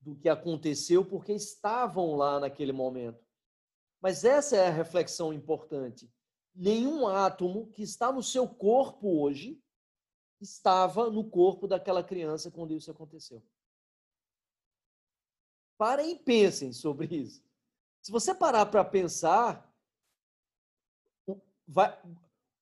do 0.00 0.14
que 0.14 0.28
aconteceu, 0.28 1.04
porque 1.04 1.32
estavam 1.32 2.14
lá 2.14 2.38
naquele 2.38 2.72
momento. 2.72 3.24
Mas 4.00 4.24
essa 4.24 4.56
é 4.56 4.68
a 4.68 4.72
reflexão 4.72 5.32
importante. 5.32 6.08
Nenhum 6.54 7.08
átomo 7.08 7.72
que 7.72 7.82
está 7.82 8.12
no 8.12 8.22
seu 8.22 8.48
corpo 8.48 9.20
hoje 9.20 9.60
estava 10.40 11.10
no 11.10 11.24
corpo 11.28 11.66
daquela 11.66 12.02
criança 12.02 12.50
quando 12.50 12.74
isso 12.74 12.90
aconteceu. 12.90 13.42
Parem 15.78 16.12
e 16.12 16.18
pensem 16.18 16.72
sobre 16.72 17.14
isso. 17.14 17.42
Se 18.02 18.10
você 18.10 18.34
parar 18.34 18.66
para 18.66 18.84
pensar, 18.84 19.70
vai, 21.66 21.98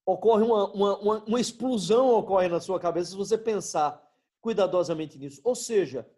ocorre 0.05 0.43
uma, 0.43 0.73
uma, 0.73 0.99
uma, 0.99 1.25
uma 1.25 1.41
explosão 1.41 2.09
ocorre 2.09 2.49
na 2.49 2.61
sua 2.61 2.81
cabeça 2.81 3.11
se 3.11 3.17
você 3.17 3.39
pensar 3.39 4.03
cuidadosamente 4.41 5.19
nisso. 5.19 5.41
Ou 5.45 5.55
seja, 5.55 6.09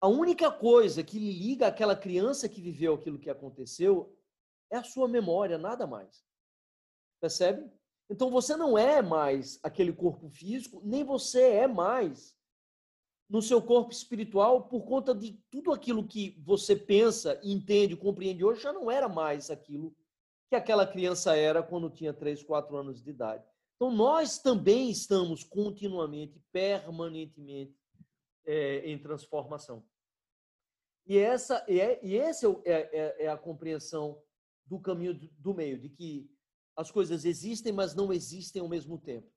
a 0.00 0.08
única 0.08 0.50
coisa 0.50 1.02
que 1.02 1.18
liga 1.18 1.66
aquela 1.66 1.94
criança 1.94 2.48
que 2.48 2.60
viveu 2.60 2.94
aquilo 2.94 3.18
que 3.18 3.30
aconteceu 3.30 4.16
é 4.70 4.76
a 4.76 4.84
sua 4.84 5.06
memória, 5.06 5.58
nada 5.58 5.86
mais. 5.86 6.24
Percebe? 7.20 7.70
Então 8.10 8.30
você 8.30 8.56
não 8.56 8.76
é 8.76 9.00
mais 9.00 9.58
aquele 9.62 9.92
corpo 9.92 10.28
físico, 10.28 10.80
nem 10.84 11.04
você 11.04 11.42
é 11.42 11.66
mais 11.66 12.36
no 13.28 13.40
seu 13.40 13.62
corpo 13.62 13.92
espiritual 13.92 14.68
por 14.68 14.84
conta 14.84 15.14
de 15.14 15.42
tudo 15.50 15.72
aquilo 15.72 16.06
que 16.06 16.38
você 16.44 16.76
pensa, 16.76 17.40
entende, 17.42 17.96
compreende 17.96 18.44
hoje, 18.44 18.62
já 18.62 18.72
não 18.72 18.90
era 18.90 19.08
mais 19.08 19.50
aquilo 19.50 19.96
que 20.50 20.56
aquela 20.56 20.86
criança 20.86 21.34
era 21.34 21.62
quando 21.62 21.88
tinha 21.88 22.12
3, 22.12 22.42
4 22.42 22.76
anos 22.76 23.02
de 23.02 23.08
idade. 23.08 23.42
Então, 23.74 23.90
nós 23.90 24.38
também 24.38 24.90
estamos 24.90 25.42
continuamente, 25.42 26.38
permanentemente 26.52 27.74
é, 28.44 28.90
em 28.90 28.98
transformação. 28.98 29.82
E 31.06 31.16
essa 31.16 31.64
é, 31.66 31.98
e 32.04 32.14
esse 32.14 32.46
é, 32.46 32.60
é, 32.66 33.24
é, 33.24 33.28
a 33.28 33.36
compreensão 33.36 34.22
do 34.66 34.78
caminho 34.78 35.18
do 35.38 35.54
meio, 35.54 35.78
de 35.78 35.88
que 35.88 36.30
as 36.82 36.90
coisas 36.90 37.24
existem, 37.24 37.72
mas 37.72 37.94
não 37.94 38.12
existem 38.12 38.60
ao 38.60 38.68
mesmo 38.68 38.98
tempo. 38.98 39.30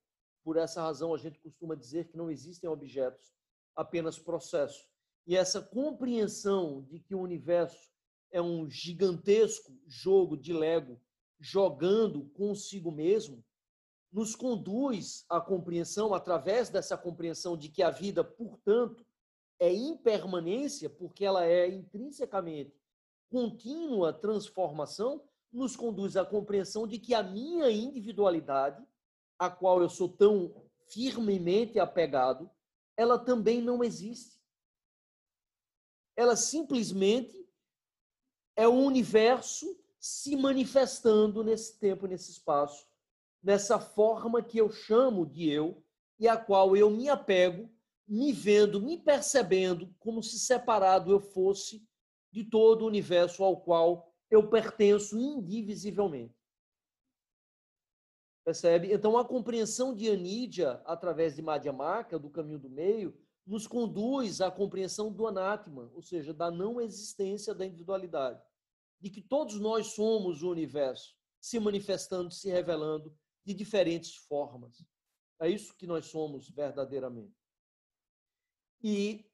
Por 0.43 0.57
essa 0.57 0.81
razão, 0.81 1.13
a 1.13 1.17
gente 1.17 1.39
costuma 1.39 1.75
dizer 1.75 2.07
que 2.07 2.17
não 2.17 2.29
existem 2.29 2.69
objetos, 2.69 3.33
apenas 3.75 4.19
processos. 4.19 4.87
E 5.25 5.35
essa 5.35 5.61
compreensão 5.61 6.83
de 6.83 6.99
que 6.99 7.15
o 7.15 7.21
universo 7.21 7.89
é 8.31 8.41
um 8.41 8.69
gigantesco 8.69 9.73
jogo 9.87 10.35
de 10.35 10.53
Lego 10.53 10.99
jogando 11.39 12.25
consigo 12.29 12.91
mesmo, 12.91 13.43
nos 14.11 14.35
conduz 14.35 15.25
à 15.29 15.41
compreensão, 15.41 16.13
através 16.13 16.69
dessa 16.69 16.97
compreensão 16.97 17.57
de 17.57 17.69
que 17.69 17.81
a 17.81 17.89
vida, 17.89 18.23
portanto, 18.23 19.05
é 19.59 19.73
impermanência, 19.73 20.89
porque 20.89 21.25
ela 21.25 21.45
é 21.45 21.67
intrinsecamente 21.67 22.79
contínua 23.29 24.13
transformação, 24.13 25.21
nos 25.51 25.75
conduz 25.75 26.17
à 26.17 26.25
compreensão 26.25 26.87
de 26.87 26.99
que 26.99 27.13
a 27.13 27.23
minha 27.23 27.69
individualidade, 27.71 28.85
a 29.39 29.49
qual 29.49 29.81
eu 29.81 29.89
sou 29.89 30.09
tão 30.09 30.53
firmemente 30.89 31.79
apegado, 31.79 32.49
ela 32.97 33.17
também 33.17 33.61
não 33.61 33.83
existe. 33.83 34.39
Ela 36.15 36.35
simplesmente 36.35 37.47
é 38.55 38.67
o 38.67 38.73
universo 38.73 39.77
se 39.99 40.35
manifestando 40.35 41.43
nesse 41.43 41.77
tempo, 41.79 42.07
nesse 42.07 42.31
espaço, 42.31 42.87
nessa 43.41 43.79
forma 43.79 44.41
que 44.41 44.57
eu 44.57 44.71
chamo 44.71 45.25
de 45.25 45.49
eu 45.49 45.83
e 46.19 46.27
a 46.27 46.37
qual 46.37 46.75
eu 46.77 46.89
me 46.89 47.09
apego, 47.09 47.69
me 48.07 48.31
vendo, 48.31 48.79
me 48.79 48.97
percebendo 48.97 49.93
como 49.99 50.21
se 50.21 50.39
separado 50.39 51.11
eu 51.11 51.19
fosse 51.19 51.85
de 52.31 52.43
todo 52.43 52.83
o 52.83 52.87
universo 52.87 53.43
ao 53.43 53.61
qual 53.61 54.14
eu 54.29 54.49
pertenço 54.49 55.17
indivisivelmente. 55.17 56.35
Percebe? 58.43 58.93
Então, 58.93 59.17
a 59.17 59.25
compreensão 59.25 59.93
de 59.93 60.09
Anídia, 60.09 60.81
através 60.85 61.35
de 61.35 61.41
Madhyamaka, 61.41 62.19
do 62.19 62.29
caminho 62.29 62.59
do 62.59 62.69
meio, 62.69 63.17
nos 63.45 63.65
conduz 63.65 64.41
à 64.41 64.51
compreensão 64.51 65.11
do 65.11 65.27
anátema, 65.27 65.91
ou 65.93 66.01
seja, 66.01 66.33
da 66.33 66.51
não 66.51 66.79
existência 66.79 67.53
da 67.53 67.65
individualidade 67.65 68.41
de 68.99 69.09
que 69.09 69.21
todos 69.21 69.59
nós 69.59 69.87
somos 69.87 70.41
o 70.41 70.49
universo, 70.49 71.15
se 71.39 71.59
manifestando, 71.59 72.31
se 72.31 72.49
revelando 72.49 73.15
de 73.45 73.53
diferentes 73.53 74.15
formas. 74.15 74.83
É 75.39 75.49
isso 75.49 75.75
que 75.77 75.85
nós 75.85 76.07
somos 76.07 76.49
verdadeiramente. 76.49 77.35
E 78.81 79.29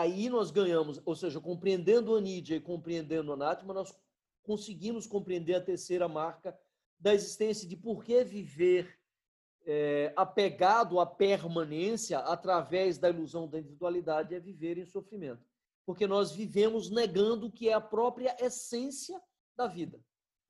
aí 0.00 0.28
nós 0.28 0.50
ganhamos, 0.50 1.00
ou 1.04 1.14
seja, 1.14 1.40
compreendendo 1.40 2.14
a 2.14 2.20
Nídia 2.20 2.56
e 2.56 2.60
compreendendo 2.60 3.32
a 3.32 3.34
Anátema, 3.34 3.74
nós 3.74 3.94
conseguimos 4.42 5.06
compreender 5.06 5.54
a 5.54 5.60
terceira 5.60 6.08
marca 6.08 6.58
da 6.98 7.14
existência 7.14 7.68
de 7.68 7.76
por 7.76 8.04
que 8.04 8.22
viver 8.24 8.98
é, 9.66 10.12
apegado 10.16 11.00
à 11.00 11.06
permanência 11.06 12.18
através 12.18 12.98
da 12.98 13.08
ilusão 13.08 13.48
da 13.48 13.58
individualidade 13.58 14.34
é 14.34 14.40
viver 14.40 14.78
em 14.78 14.84
sofrimento 14.84 15.44
porque 15.86 16.06
nós 16.06 16.32
vivemos 16.32 16.90
negando 16.90 17.46
o 17.46 17.52
que 17.52 17.68
é 17.68 17.74
a 17.74 17.80
própria 17.80 18.36
essência 18.40 19.20
da 19.56 19.66
vida. 19.66 20.00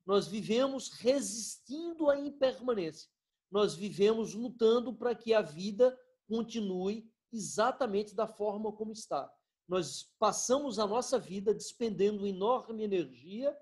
Nós 0.05 0.27
vivemos 0.27 0.91
resistindo 0.91 2.09
à 2.09 2.19
impermanência. 2.19 3.09
Nós 3.51 3.75
vivemos 3.75 4.33
lutando 4.33 4.93
para 4.93 5.13
que 5.13 5.33
a 5.33 5.41
vida 5.41 5.97
continue 6.27 7.09
exatamente 7.35 8.15
da 8.15 8.27
forma 8.27 8.71
como 8.71 8.91
está. 8.91 9.31
Nós 9.67 10.13
passamos 10.19 10.79
a 10.79 10.87
nossa 10.87 11.19
vida 11.19 11.53
despendendo 11.53 12.25
enorme 12.25 12.83
energia 12.83 13.55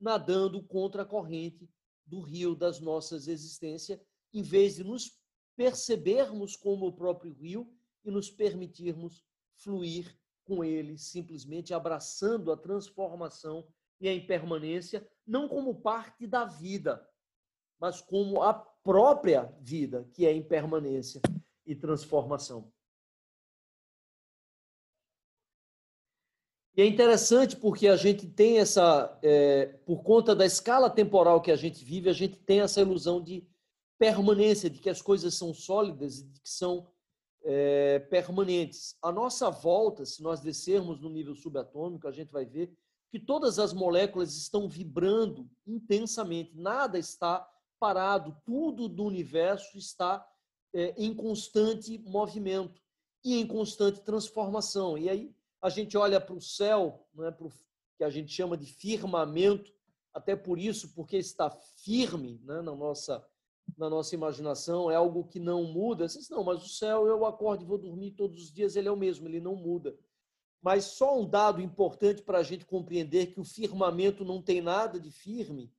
nadando 0.00 0.62
contra 0.62 1.02
a 1.02 1.06
corrente 1.06 1.68
do 2.04 2.20
rio 2.20 2.54
das 2.54 2.80
nossas 2.80 3.26
existências, 3.26 3.98
em 4.32 4.42
vez 4.42 4.76
de 4.76 4.84
nos 4.84 5.18
percebermos 5.56 6.56
como 6.56 6.86
o 6.86 6.92
próprio 6.92 7.32
rio 7.32 7.72
e 8.04 8.10
nos 8.10 8.30
permitirmos 8.30 9.24
fluir 9.56 10.14
com 10.44 10.62
ele, 10.62 10.98
simplesmente 10.98 11.72
abraçando 11.72 12.52
a 12.52 12.56
transformação 12.56 13.66
e 13.98 14.08
a 14.08 14.14
impermanência, 14.14 15.08
não 15.26 15.48
como 15.48 15.80
parte 15.80 16.26
da 16.26 16.44
vida, 16.44 17.08
mas 17.80 18.02
como 18.02 18.42
a 18.42 18.52
própria 18.52 19.44
vida, 19.60 20.06
que 20.12 20.26
é 20.26 20.34
impermanência 20.34 21.22
e 21.64 21.74
transformação. 21.74 22.70
E 26.76 26.82
é 26.82 26.86
interessante 26.86 27.56
porque 27.56 27.86
a 27.86 27.96
gente 27.96 28.26
tem 28.26 28.58
essa, 28.58 29.16
é, 29.22 29.66
por 29.86 30.02
conta 30.02 30.34
da 30.34 30.44
escala 30.44 30.90
temporal 30.90 31.40
que 31.40 31.52
a 31.52 31.56
gente 31.56 31.84
vive, 31.84 32.10
a 32.10 32.12
gente 32.12 32.36
tem 32.36 32.60
essa 32.60 32.80
ilusão 32.80 33.22
de 33.22 33.46
permanência, 33.96 34.68
de 34.68 34.80
que 34.80 34.90
as 34.90 35.00
coisas 35.00 35.34
são 35.34 35.54
sólidas 35.54 36.18
e 36.18 36.24
de 36.24 36.40
que 36.40 36.48
são 36.48 36.88
é, 37.44 38.00
permanentes. 38.00 38.96
A 39.00 39.12
nossa 39.12 39.50
volta, 39.50 40.04
se 40.04 40.20
nós 40.20 40.40
descermos 40.40 41.00
no 41.00 41.08
nível 41.08 41.36
subatômico, 41.36 42.08
a 42.08 42.12
gente 42.12 42.32
vai 42.32 42.44
ver 42.44 42.72
que 43.08 43.20
todas 43.20 43.60
as 43.60 43.72
moléculas 43.72 44.34
estão 44.36 44.68
vibrando 44.68 45.48
intensamente, 45.64 46.56
nada 46.56 46.98
está 46.98 47.48
parado, 47.78 48.36
tudo 48.44 48.88
do 48.88 49.04
universo 49.04 49.78
está 49.78 50.26
é, 50.74 50.92
em 50.98 51.14
constante 51.14 51.98
movimento 51.98 52.82
e 53.24 53.38
em 53.38 53.46
constante 53.46 54.00
transformação. 54.00 54.98
E 54.98 55.08
aí 55.08 55.34
a 55.64 55.70
gente 55.70 55.96
olha 55.96 56.20
para 56.20 56.34
o 56.34 56.42
céu, 56.42 57.08
né, 57.14 57.30
para 57.30 57.46
o 57.46 57.52
que 57.96 58.04
a 58.04 58.10
gente 58.10 58.30
chama 58.30 58.54
de 58.54 58.66
firmamento, 58.66 59.72
até 60.12 60.36
por 60.36 60.58
isso, 60.58 60.90
porque 60.90 61.16
está 61.16 61.48
firme 61.48 62.38
né, 62.44 62.60
na 62.60 62.74
nossa 62.74 63.26
na 63.78 63.88
nossa 63.88 64.14
imaginação, 64.14 64.90
é 64.90 64.94
algo 64.94 65.24
que 65.24 65.40
não 65.40 65.64
muda. 65.64 66.06
Você 66.06 66.18
diz, 66.18 66.28
não, 66.28 66.44
mas 66.44 66.62
o 66.62 66.68
céu 66.68 67.06
eu 67.06 67.24
acordo 67.24 67.64
e 67.64 67.66
vou 67.66 67.78
dormir 67.78 68.10
todos 68.10 68.42
os 68.42 68.52
dias, 68.52 68.76
ele 68.76 68.88
é 68.88 68.92
o 68.92 68.96
mesmo, 68.96 69.26
ele 69.26 69.40
não 69.40 69.56
muda. 69.56 69.98
Mas 70.60 70.84
só 70.84 71.18
um 71.18 71.26
dado 71.26 71.62
importante 71.62 72.20
para 72.20 72.40
a 72.40 72.42
gente 72.42 72.66
compreender 72.66 73.32
que 73.32 73.40
o 73.40 73.44
firmamento 73.44 74.22
não 74.22 74.42
tem 74.42 74.60
nada 74.60 75.00
de 75.00 75.10
firme 75.10 75.72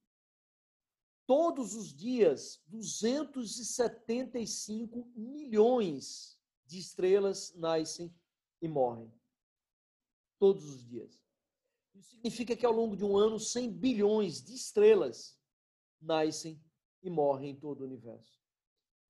todos 1.27 1.75
os 1.75 1.95
dias 1.95 2.59
275 2.65 5.07
milhões 5.15 6.39
de 6.65 6.79
estrelas 6.79 7.53
nascem 7.55 8.11
e 8.59 8.67
morrem. 8.67 9.13
Todos 10.39 10.65
os 10.65 10.85
dias. 10.85 11.19
Isso 11.93 12.09
significa 12.09 12.55
que 12.55 12.65
ao 12.65 12.73
longo 12.73 12.95
de 12.95 13.05
um 13.05 13.17
ano, 13.17 13.39
100 13.39 13.71
bilhões 13.71 14.43
de 14.43 14.53
estrelas 14.53 15.39
nascem 16.01 16.61
e 17.01 17.09
morrem 17.09 17.51
em 17.51 17.55
todo 17.55 17.81
o 17.81 17.85
universo. 17.85 18.39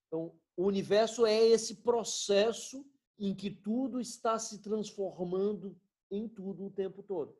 Então, 0.07 0.37
o 0.55 0.65
universo 0.65 1.25
é 1.25 1.43
esse 1.43 1.77
processo 1.77 2.85
em 3.17 3.33
que 3.33 3.49
tudo 3.49 3.99
está 3.99 4.37
se 4.37 4.61
transformando 4.61 5.79
em 6.11 6.27
tudo 6.27 6.65
o 6.65 6.71
tempo 6.71 7.01
todo, 7.01 7.35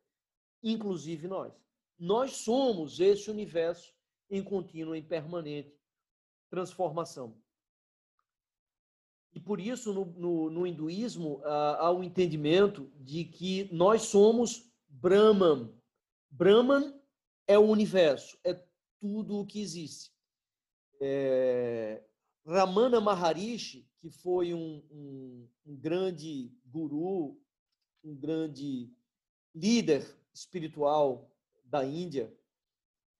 inclusive 0.63 1.27
nós. 1.27 1.53
Nós 1.97 2.37
somos 2.37 2.99
esse 2.99 3.29
universo 3.29 3.93
em 4.29 4.43
contínua 4.43 4.97
e 4.97 5.03
permanente 5.03 5.77
transformação. 6.49 7.37
E 9.35 9.39
por 9.39 9.59
isso, 9.59 9.93
no, 9.93 10.05
no, 10.05 10.49
no 10.49 10.65
hinduísmo, 10.65 11.41
há 11.43 11.91
o 11.91 12.01
entendimento 12.01 12.89
de 12.95 13.25
que 13.25 13.69
nós 13.71 14.03
somos 14.03 14.71
Brahman. 14.87 15.69
Brahman 16.31 16.97
é 17.45 17.59
o 17.59 17.69
universo, 17.69 18.37
é 18.45 18.57
tudo 18.97 19.37
o 19.37 19.45
que 19.45 19.59
existe. 19.59 20.09
É, 21.01 22.01
Ramana 22.47 23.01
Maharishi, 23.01 23.85
que 23.99 24.09
foi 24.09 24.53
um, 24.53 24.81
um, 24.89 25.49
um 25.65 25.75
grande 25.75 26.49
guru, 26.65 27.37
um 28.03 28.15
grande 28.15 28.89
líder 29.53 30.05
espiritual 30.33 31.29
da 31.65 31.83
Índia, 31.83 32.33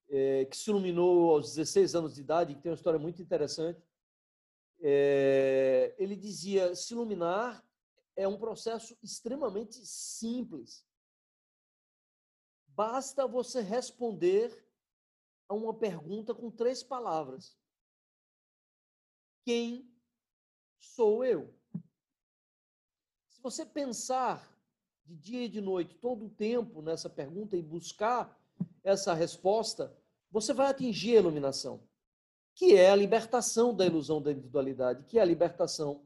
é, 0.10 0.46
que 0.46 0.56
se 0.56 0.70
iluminou 0.70 1.32
aos 1.32 1.56
16 1.56 1.94
anos 1.96 2.16
de 2.16 2.22
idade, 2.22 2.56
que 2.56 2.62
tem 2.62 2.72
uma 2.72 2.78
história 2.78 3.00
muito 3.00 3.22
interessante. 3.22 3.82
É, 4.82 5.96
ele 5.98 6.16
dizia: 6.16 6.76
se 6.76 6.94
iluminar 6.94 7.66
é 8.16 8.28
um 8.28 8.38
processo 8.38 8.98
extremamente 9.04 9.86
simples. 9.86 10.86
Basta 12.68 13.28
você 13.28 13.62
responder 13.62 14.66
a 15.48 15.54
uma 15.54 15.74
pergunta 15.74 16.34
com 16.34 16.52
três 16.52 16.84
palavras: 16.84 17.58
Quem 19.44 19.90
sou 20.80 21.24
eu? 21.24 21.54
Se 23.30 23.42
você 23.42 23.66
pensar 23.66 24.52
de 25.06 25.16
dia 25.16 25.46
e 25.46 25.50
de 25.50 25.62
noite, 25.62 25.96
todo 25.96 26.26
o 26.26 26.30
tempo 26.30 26.82
nessa 26.82 27.10
pergunta 27.10 27.56
e 27.56 27.62
buscar 27.62 28.38
essa 28.84 29.14
resposta, 29.14 29.96
você 30.32 30.54
vai 30.54 30.68
atingir 30.68 31.16
a 31.16 31.20
iluminação, 31.20 31.88
que 32.56 32.76
é 32.76 32.90
a 32.90 32.96
libertação 32.96 33.76
da 33.76 33.86
ilusão 33.86 34.22
da 34.22 34.32
individualidade, 34.32 35.04
que 35.04 35.20
é 35.20 35.22
a 35.22 35.26
libertação 35.26 36.02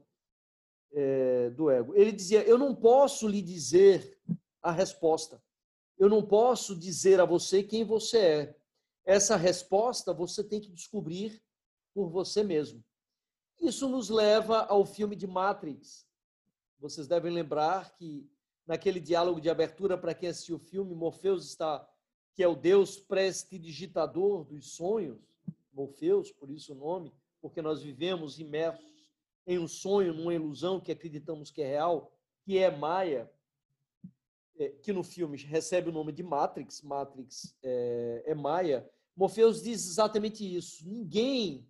é, 0.92 1.48
do 1.50 1.70
ego. 1.70 1.94
Ele 1.94 2.12
dizia: 2.12 2.42
Eu 2.42 2.58
não 2.58 2.74
posso 2.74 3.28
lhe 3.28 3.40
dizer 3.40 4.18
a 4.60 4.72
resposta. 4.72 5.42
Eu 5.96 6.08
não 6.08 6.22
posso 6.22 6.76
dizer 6.76 7.20
a 7.20 7.24
você 7.24 7.62
quem 7.62 7.84
você 7.84 8.18
é. 8.18 8.56
Essa 9.04 9.36
resposta 9.36 10.12
você 10.12 10.42
tem 10.42 10.60
que 10.60 10.70
descobrir 10.70 11.42
por 11.94 12.08
você 12.08 12.42
mesmo. 12.42 12.84
Isso 13.60 13.88
nos 13.88 14.08
leva 14.08 14.64
ao 14.64 14.84
filme 14.84 15.14
de 15.14 15.26
Matrix. 15.26 16.06
Vocês 16.78 17.06
devem 17.06 17.32
lembrar 17.32 17.94
que 17.94 18.28
naquele 18.66 18.98
diálogo 18.98 19.40
de 19.40 19.50
abertura 19.50 19.98
para 19.98 20.14
quem 20.14 20.28
assistiu 20.28 20.56
o 20.56 20.60
filme, 20.60 20.94
Morpheus 20.94 21.44
está 21.44 21.86
que 22.34 22.42
é 22.42 22.48
o 22.48 22.54
Deus 22.54 22.96
prestidigitador 22.96 24.44
dos 24.44 24.74
sonhos, 24.74 25.18
Morpheus, 25.80 26.30
por 26.30 26.50
isso 26.50 26.72
o 26.72 26.76
nome, 26.76 27.12
porque 27.40 27.62
nós 27.62 27.82
vivemos 27.82 28.38
imersos 28.38 28.84
em 29.46 29.58
um 29.58 29.66
sonho, 29.66 30.12
numa 30.12 30.34
ilusão 30.34 30.80
que 30.80 30.92
acreditamos 30.92 31.50
que 31.50 31.62
é 31.62 31.66
real, 31.66 32.12
que 32.44 32.58
é 32.58 32.70
Maia, 32.70 33.30
é, 34.58 34.68
que 34.68 34.92
no 34.92 35.02
filme 35.02 35.38
recebe 35.38 35.88
o 35.88 35.92
nome 35.92 36.12
de 36.12 36.22
Matrix, 36.22 36.82
Matrix 36.82 37.56
é, 37.62 38.24
é 38.26 38.34
Maia. 38.34 38.88
Morpheus 39.16 39.62
diz 39.62 39.86
exatamente 39.86 40.44
isso. 40.44 40.86
Ninguém, 40.86 41.66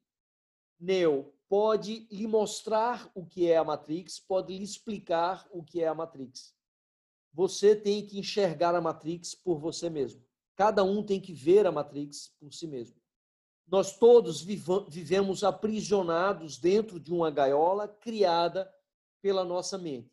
Neo, 0.79 1.33
pode 1.49 2.07
lhe 2.11 2.27
mostrar 2.27 3.11
o 3.15 3.25
que 3.25 3.49
é 3.49 3.57
a 3.57 3.65
Matrix, 3.65 4.19
pode 4.19 4.57
lhe 4.57 4.65
explicar 4.65 5.49
o 5.53 5.63
que 5.63 5.81
é 5.81 5.87
a 5.87 5.95
Matrix. 5.95 6.55
Você 7.33 7.77
tem 7.77 8.05
que 8.05 8.19
enxergar 8.19 8.75
a 8.75 8.81
Matrix 8.81 9.35
por 9.35 9.59
você 9.59 9.89
mesmo. 9.89 10.23
Cada 10.57 10.85
um 10.85 11.03
tem 11.03 11.21
que 11.21 11.33
ver 11.33 11.67
a 11.67 11.73
Matrix 11.73 12.35
por 12.39 12.53
si 12.53 12.67
mesmo. 12.67 13.00
Nós 13.71 13.97
todos 13.97 14.43
vivemos 14.43 15.45
aprisionados 15.45 16.59
dentro 16.59 16.99
de 16.99 17.13
uma 17.13 17.31
gaiola 17.31 17.87
criada 17.87 18.73
pela 19.23 19.45
nossa 19.45 19.79
mente, 19.79 20.11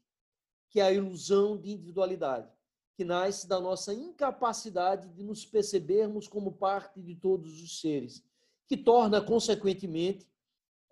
que 0.69 0.79
é 0.79 0.83
a 0.83 0.91
ilusão 0.91 1.57
de 1.57 1.71
individualidade, 1.71 2.47
que 2.95 3.03
nasce 3.03 3.47
da 3.47 3.59
nossa 3.59 3.93
incapacidade 3.93 5.09
de 5.09 5.23
nos 5.23 5.43
percebermos 5.43 6.27
como 6.27 6.51
parte 6.51 7.01
de 7.01 7.15
todos 7.15 7.61
os 7.63 7.81
seres, 7.81 8.23
que 8.67 8.77
torna 8.77 9.21
consequentemente 9.21 10.27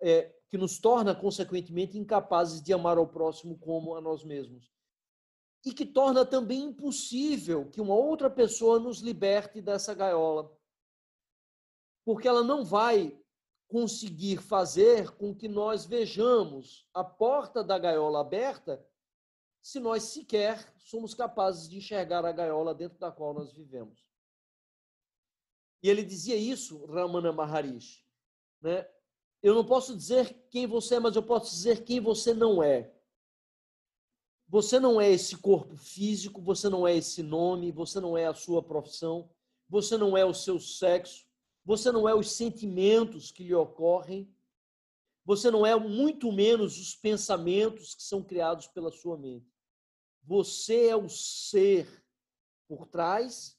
é, 0.00 0.34
que 0.48 0.58
nos 0.58 0.78
torna 0.78 1.14
consequentemente 1.14 1.98
incapazes 1.98 2.62
de 2.62 2.72
amar 2.72 2.98
ao 2.98 3.06
próximo 3.06 3.56
como 3.58 3.94
a 3.94 4.00
nós 4.00 4.24
mesmos 4.24 4.70
e 5.64 5.72
que 5.72 5.84
torna 5.84 6.24
também 6.24 6.64
impossível 6.64 7.68
que 7.70 7.80
uma 7.80 7.94
outra 7.94 8.30
pessoa 8.30 8.78
nos 8.78 9.00
liberte 9.00 9.60
dessa 9.60 9.92
gaiola. 9.92 10.55
Porque 12.06 12.28
ela 12.28 12.44
não 12.44 12.64
vai 12.64 13.14
conseguir 13.68 14.38
fazer 14.38 15.10
com 15.16 15.34
que 15.34 15.48
nós 15.48 15.84
vejamos 15.84 16.88
a 16.94 17.02
porta 17.02 17.64
da 17.64 17.76
gaiola 17.78 18.20
aberta 18.20 18.82
se 19.60 19.80
nós 19.80 20.04
sequer 20.04 20.72
somos 20.78 21.12
capazes 21.12 21.68
de 21.68 21.78
enxergar 21.78 22.24
a 22.24 22.30
gaiola 22.30 22.72
dentro 22.72 22.96
da 22.96 23.10
qual 23.10 23.34
nós 23.34 23.52
vivemos. 23.52 24.06
E 25.82 25.90
ele 25.90 26.04
dizia 26.04 26.36
isso, 26.36 26.86
Ramana 26.86 27.32
Maharishi. 27.32 28.06
Né? 28.62 28.88
Eu 29.42 29.54
não 29.54 29.64
posso 29.66 29.96
dizer 29.96 30.46
quem 30.48 30.64
você 30.64 30.94
é, 30.94 31.00
mas 31.00 31.16
eu 31.16 31.22
posso 31.24 31.50
dizer 31.50 31.82
quem 31.82 31.98
você 31.98 32.32
não 32.32 32.62
é. 32.62 32.94
Você 34.48 34.78
não 34.78 35.00
é 35.00 35.10
esse 35.10 35.36
corpo 35.36 35.76
físico, 35.76 36.40
você 36.40 36.68
não 36.68 36.86
é 36.86 36.96
esse 36.96 37.20
nome, 37.20 37.72
você 37.72 37.98
não 37.98 38.16
é 38.16 38.26
a 38.26 38.34
sua 38.34 38.62
profissão, 38.62 39.28
você 39.68 39.96
não 39.96 40.16
é 40.16 40.24
o 40.24 40.32
seu 40.32 40.60
sexo, 40.60 41.25
você 41.66 41.90
não 41.90 42.08
é 42.08 42.14
os 42.14 42.30
sentimentos 42.30 43.32
que 43.32 43.42
lhe 43.42 43.52
ocorrem, 43.52 44.32
você 45.24 45.50
não 45.50 45.66
é 45.66 45.74
muito 45.74 46.30
menos 46.30 46.78
os 46.78 46.94
pensamentos 46.94 47.96
que 47.96 48.04
são 48.04 48.22
criados 48.22 48.68
pela 48.68 48.92
sua 48.92 49.18
mente. 49.18 49.52
Você 50.22 50.86
é 50.86 50.94
o 50.94 51.08
ser 51.08 52.04
por 52.68 52.86
trás 52.86 53.58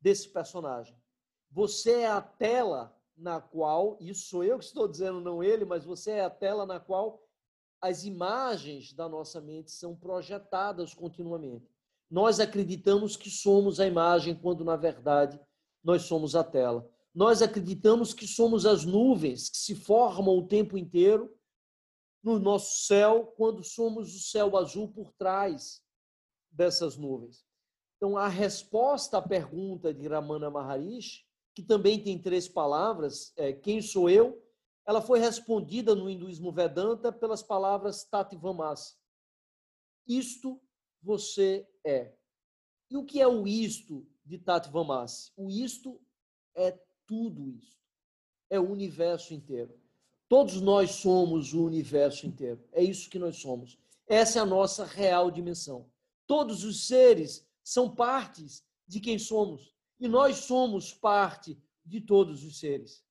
desse 0.00 0.28
personagem. 0.28 1.00
Você 1.52 2.00
é 2.00 2.08
a 2.08 2.20
tela 2.20 3.00
na 3.16 3.40
qual, 3.40 3.96
isso 4.00 4.26
sou 4.26 4.42
eu 4.42 4.58
que 4.58 4.64
estou 4.64 4.88
dizendo, 4.88 5.20
não 5.20 5.40
ele, 5.40 5.64
mas 5.64 5.84
você 5.84 6.10
é 6.10 6.24
a 6.24 6.30
tela 6.30 6.66
na 6.66 6.80
qual 6.80 7.24
as 7.80 8.02
imagens 8.02 8.92
da 8.92 9.08
nossa 9.08 9.40
mente 9.40 9.70
são 9.70 9.94
projetadas 9.94 10.92
continuamente. 10.92 11.70
Nós 12.10 12.40
acreditamos 12.40 13.16
que 13.16 13.30
somos 13.30 13.78
a 13.78 13.86
imagem, 13.86 14.34
quando 14.34 14.64
na 14.64 14.74
verdade 14.74 15.38
nós 15.80 16.02
somos 16.02 16.34
a 16.34 16.42
tela. 16.42 16.92
Nós 17.14 17.42
acreditamos 17.42 18.12
que 18.12 18.26
somos 18.26 18.66
as 18.66 18.84
nuvens 18.84 19.48
que 19.48 19.56
se 19.56 19.74
formam 19.74 20.36
o 20.36 20.46
tempo 20.46 20.76
inteiro 20.76 21.34
no 22.22 22.38
nosso 22.38 22.86
céu, 22.86 23.32
quando 23.36 23.62
somos 23.62 24.14
o 24.14 24.18
céu 24.18 24.56
azul 24.56 24.88
por 24.88 25.12
trás 25.12 25.82
dessas 26.50 26.96
nuvens. 26.96 27.44
Então, 27.96 28.16
a 28.16 28.28
resposta 28.28 29.18
à 29.18 29.22
pergunta 29.22 29.94
de 29.94 30.08
Ramana 30.08 30.50
Maharishi, 30.50 31.24
que 31.54 31.62
também 31.62 32.02
tem 32.02 32.20
três 32.20 32.48
palavras, 32.48 33.32
é 33.36 33.52
quem 33.52 33.80
sou 33.80 34.10
eu? 34.10 34.44
ela 34.86 35.00
foi 35.00 35.18
respondida 35.18 35.94
no 35.94 36.10
hinduísmo 36.10 36.52
Vedanta 36.52 37.10
pelas 37.10 37.42
palavras 37.42 38.04
Tatvamasi. 38.04 38.96
Isto 40.06 40.60
você 41.02 41.66
é. 41.84 42.14
E 42.90 42.96
o 42.96 43.04
que 43.04 43.20
é 43.20 43.26
o 43.26 43.46
isto 43.46 44.06
de 44.24 44.38
Tatvamasi? 44.38 45.32
O 45.36 45.50
isto 45.50 46.00
é 46.54 46.78
tudo 47.06 47.50
isto. 47.50 47.82
É 48.50 48.58
o 48.58 48.70
universo 48.70 49.34
inteiro. 49.34 49.74
Todos 50.28 50.60
nós 50.60 50.92
somos 50.92 51.52
o 51.52 51.64
universo 51.64 52.26
inteiro. 52.26 52.62
É 52.72 52.82
isso 52.82 53.10
que 53.10 53.18
nós 53.18 53.36
somos. 53.36 53.78
Essa 54.06 54.38
é 54.38 54.42
a 54.42 54.46
nossa 54.46 54.84
real 54.84 55.30
dimensão. 55.30 55.90
Todos 56.26 56.64
os 56.64 56.86
seres 56.86 57.46
são 57.62 57.94
partes 57.94 58.64
de 58.86 59.00
quem 59.00 59.18
somos. 59.18 59.74
E 59.98 60.08
nós 60.08 60.36
somos 60.38 60.92
parte 60.92 61.58
de 61.84 62.00
todos 62.00 62.44
os 62.44 62.58
seres. 62.58 63.04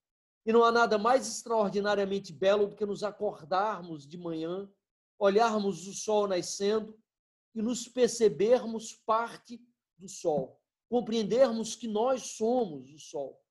E 0.46 0.52
não 0.52 0.64
há 0.64 0.72
nada 0.72 0.98
mais 0.98 1.28
extraordinariamente 1.28 2.34
belo 2.34 2.68
do 2.68 2.76
que 2.76 2.86
nos 2.86 3.04
acordarmos 3.04 4.06
de 4.06 4.18
manhã, 4.18 4.70
olharmos 5.18 5.88
o 5.88 5.94
sol 5.94 6.28
nascendo 6.28 6.98
e 7.56 7.62
nos 7.62 7.88
percebermos 7.88 8.94
parte 8.94 9.62
do 9.98 10.10
sol, 10.10 10.60
compreendermos 10.90 11.76
que 11.76 11.88
nós 11.88 12.24
somos 12.36 12.92
o 12.92 13.00
sol, 13.00 13.42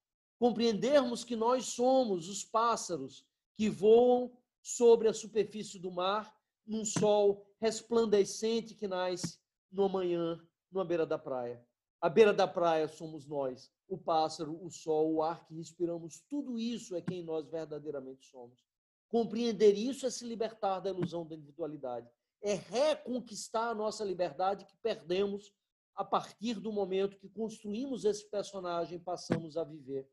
compreendermos 0.43 1.23
que 1.23 1.37
nós 1.37 1.67
somos 1.67 2.29
os 2.29 2.45
pássaros 2.45 3.25
que 3.55 3.71
voam 3.71 4.37
sobre 4.61 5.07
a 5.07 5.15
superfície 5.15 5.79
do 5.79 5.89
mar 5.89 6.37
num 6.67 6.85
sol 6.85 7.47
resplandecente 7.61 8.75
que 8.75 8.89
nasce 8.89 9.39
numa 9.71 9.89
manhã, 9.89 10.45
numa 10.69 10.85
beira 10.85 11.07
da 11.07 11.17
praia. 11.17 11.65
A 12.01 12.09
beira 12.09 12.33
da 12.35 12.49
praia 12.49 12.89
somos 12.89 13.25
nós, 13.25 13.73
o 13.87 13.97
pássaro, 13.97 14.59
o 14.61 14.69
sol, 14.69 15.15
o 15.15 15.23
ar 15.23 15.47
que 15.47 15.55
respiramos, 15.55 16.25
tudo 16.29 16.59
isso 16.59 16.97
é 16.97 17.01
quem 17.01 17.23
nós 17.23 17.49
verdadeiramente 17.49 18.27
somos. 18.27 18.67
Compreender 19.07 19.79
isso 19.79 20.07
é 20.07 20.11
se 20.11 20.27
libertar 20.27 20.81
da 20.81 20.91
ilusão 20.91 21.25
da 21.25 21.37
individualidade, 21.37 22.11
é 22.43 22.55
reconquistar 22.55 23.69
a 23.69 23.75
nossa 23.77 24.05
liberdade 24.05 24.65
que 24.65 24.77
perdemos 24.79 25.55
a 25.95 26.05
partir 26.05 26.59
do 26.59 26.73
momento 26.73 27.17
que 27.17 27.29
construímos 27.29 28.05
esse 28.05 28.29
personagem, 28.29 28.99
passamos 28.99 29.57
a 29.57 29.63
viver 29.63 30.11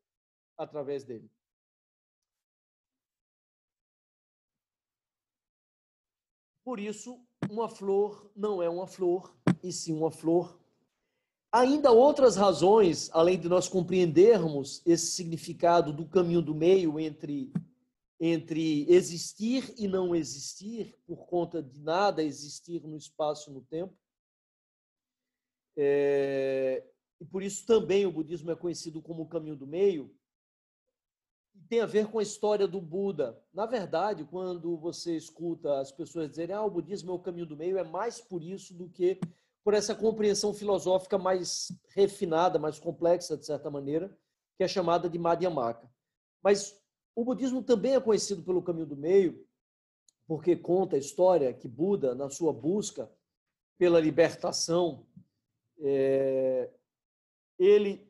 através 0.59 1.05
dele. 1.05 1.31
Por 6.63 6.79
isso, 6.79 7.25
uma 7.49 7.69
flor 7.69 8.29
não 8.35 8.61
é 8.61 8.69
uma 8.69 8.85
flor, 8.85 9.35
e 9.63 9.71
sim 9.71 9.93
uma 9.93 10.11
flor. 10.11 10.59
Ainda 11.51 11.91
outras 11.91 12.35
razões, 12.35 13.09
além 13.11 13.39
de 13.39 13.49
nós 13.49 13.67
compreendermos 13.67 14.85
esse 14.85 15.07
significado 15.07 15.91
do 15.91 16.07
caminho 16.07 16.43
do 16.43 16.53
meio 16.53 16.99
entre, 16.99 17.51
entre 18.19 18.85
existir 18.91 19.73
e 19.77 19.87
não 19.87 20.13
existir, 20.13 20.95
por 21.07 21.25
conta 21.25 21.63
de 21.63 21.79
nada 21.79 22.21
existir 22.21 22.83
no 22.83 22.95
espaço 22.95 23.49
e 23.49 23.53
no 23.53 23.61
tempo. 23.61 23.97
É, 25.75 26.85
e 27.19 27.25
por 27.25 27.41
isso 27.41 27.65
também 27.65 28.05
o 28.05 28.11
budismo 28.11 28.51
é 28.51 28.55
conhecido 28.55 29.01
como 29.01 29.23
o 29.23 29.27
caminho 29.27 29.55
do 29.55 29.65
meio, 29.65 30.13
tem 31.67 31.81
a 31.81 31.85
ver 31.85 32.07
com 32.07 32.19
a 32.19 32.23
história 32.23 32.67
do 32.67 32.79
Buda. 32.79 33.37
Na 33.53 33.65
verdade, 33.65 34.23
quando 34.23 34.77
você 34.77 35.15
escuta 35.15 35.79
as 35.79 35.91
pessoas 35.91 36.29
dizerem 36.29 36.55
ah, 36.55 36.63
o 36.63 36.69
budismo 36.69 37.11
é 37.11 37.13
o 37.13 37.19
caminho 37.19 37.45
do 37.45 37.57
meio, 37.57 37.77
é 37.77 37.83
mais 37.83 38.21
por 38.21 38.43
isso 38.43 38.73
do 38.73 38.89
que 38.89 39.19
por 39.63 39.73
essa 39.73 39.93
compreensão 39.93 40.53
filosófica 40.53 41.17
mais 41.17 41.71
refinada, 41.89 42.57
mais 42.57 42.79
complexa, 42.79 43.37
de 43.37 43.45
certa 43.45 43.69
maneira, 43.69 44.15
que 44.57 44.63
é 44.63 44.67
chamada 44.67 45.09
de 45.09 45.19
Madhyamaka. 45.19 45.89
Mas 46.41 46.79
o 47.15 47.23
budismo 47.23 47.61
também 47.61 47.95
é 47.95 47.99
conhecido 47.99 48.41
pelo 48.41 48.61
caminho 48.61 48.87
do 48.87 48.95
meio, 48.95 49.45
porque 50.27 50.55
conta 50.55 50.95
a 50.95 50.99
história 50.99 51.53
que 51.53 51.67
Buda, 51.67 52.15
na 52.15 52.29
sua 52.29 52.53
busca 52.53 53.11
pela 53.77 53.99
libertação, 53.99 55.05
é, 55.81 56.69
ele 57.57 58.08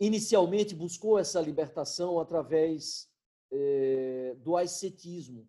inicialmente 0.00 0.74
buscou 0.74 1.18
essa 1.18 1.40
libertação 1.40 2.18
através 2.18 3.10
é, 3.50 4.34
do 4.38 4.56
ascetismo. 4.56 5.48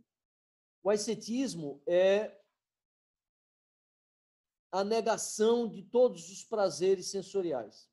O 0.84 0.90
ascetismo 0.90 1.82
é 1.88 2.38
a 4.72 4.84
negação 4.84 5.68
de 5.68 5.82
todos 5.84 6.30
os 6.30 6.44
prazeres 6.44 7.08
sensoriais. 7.08 7.90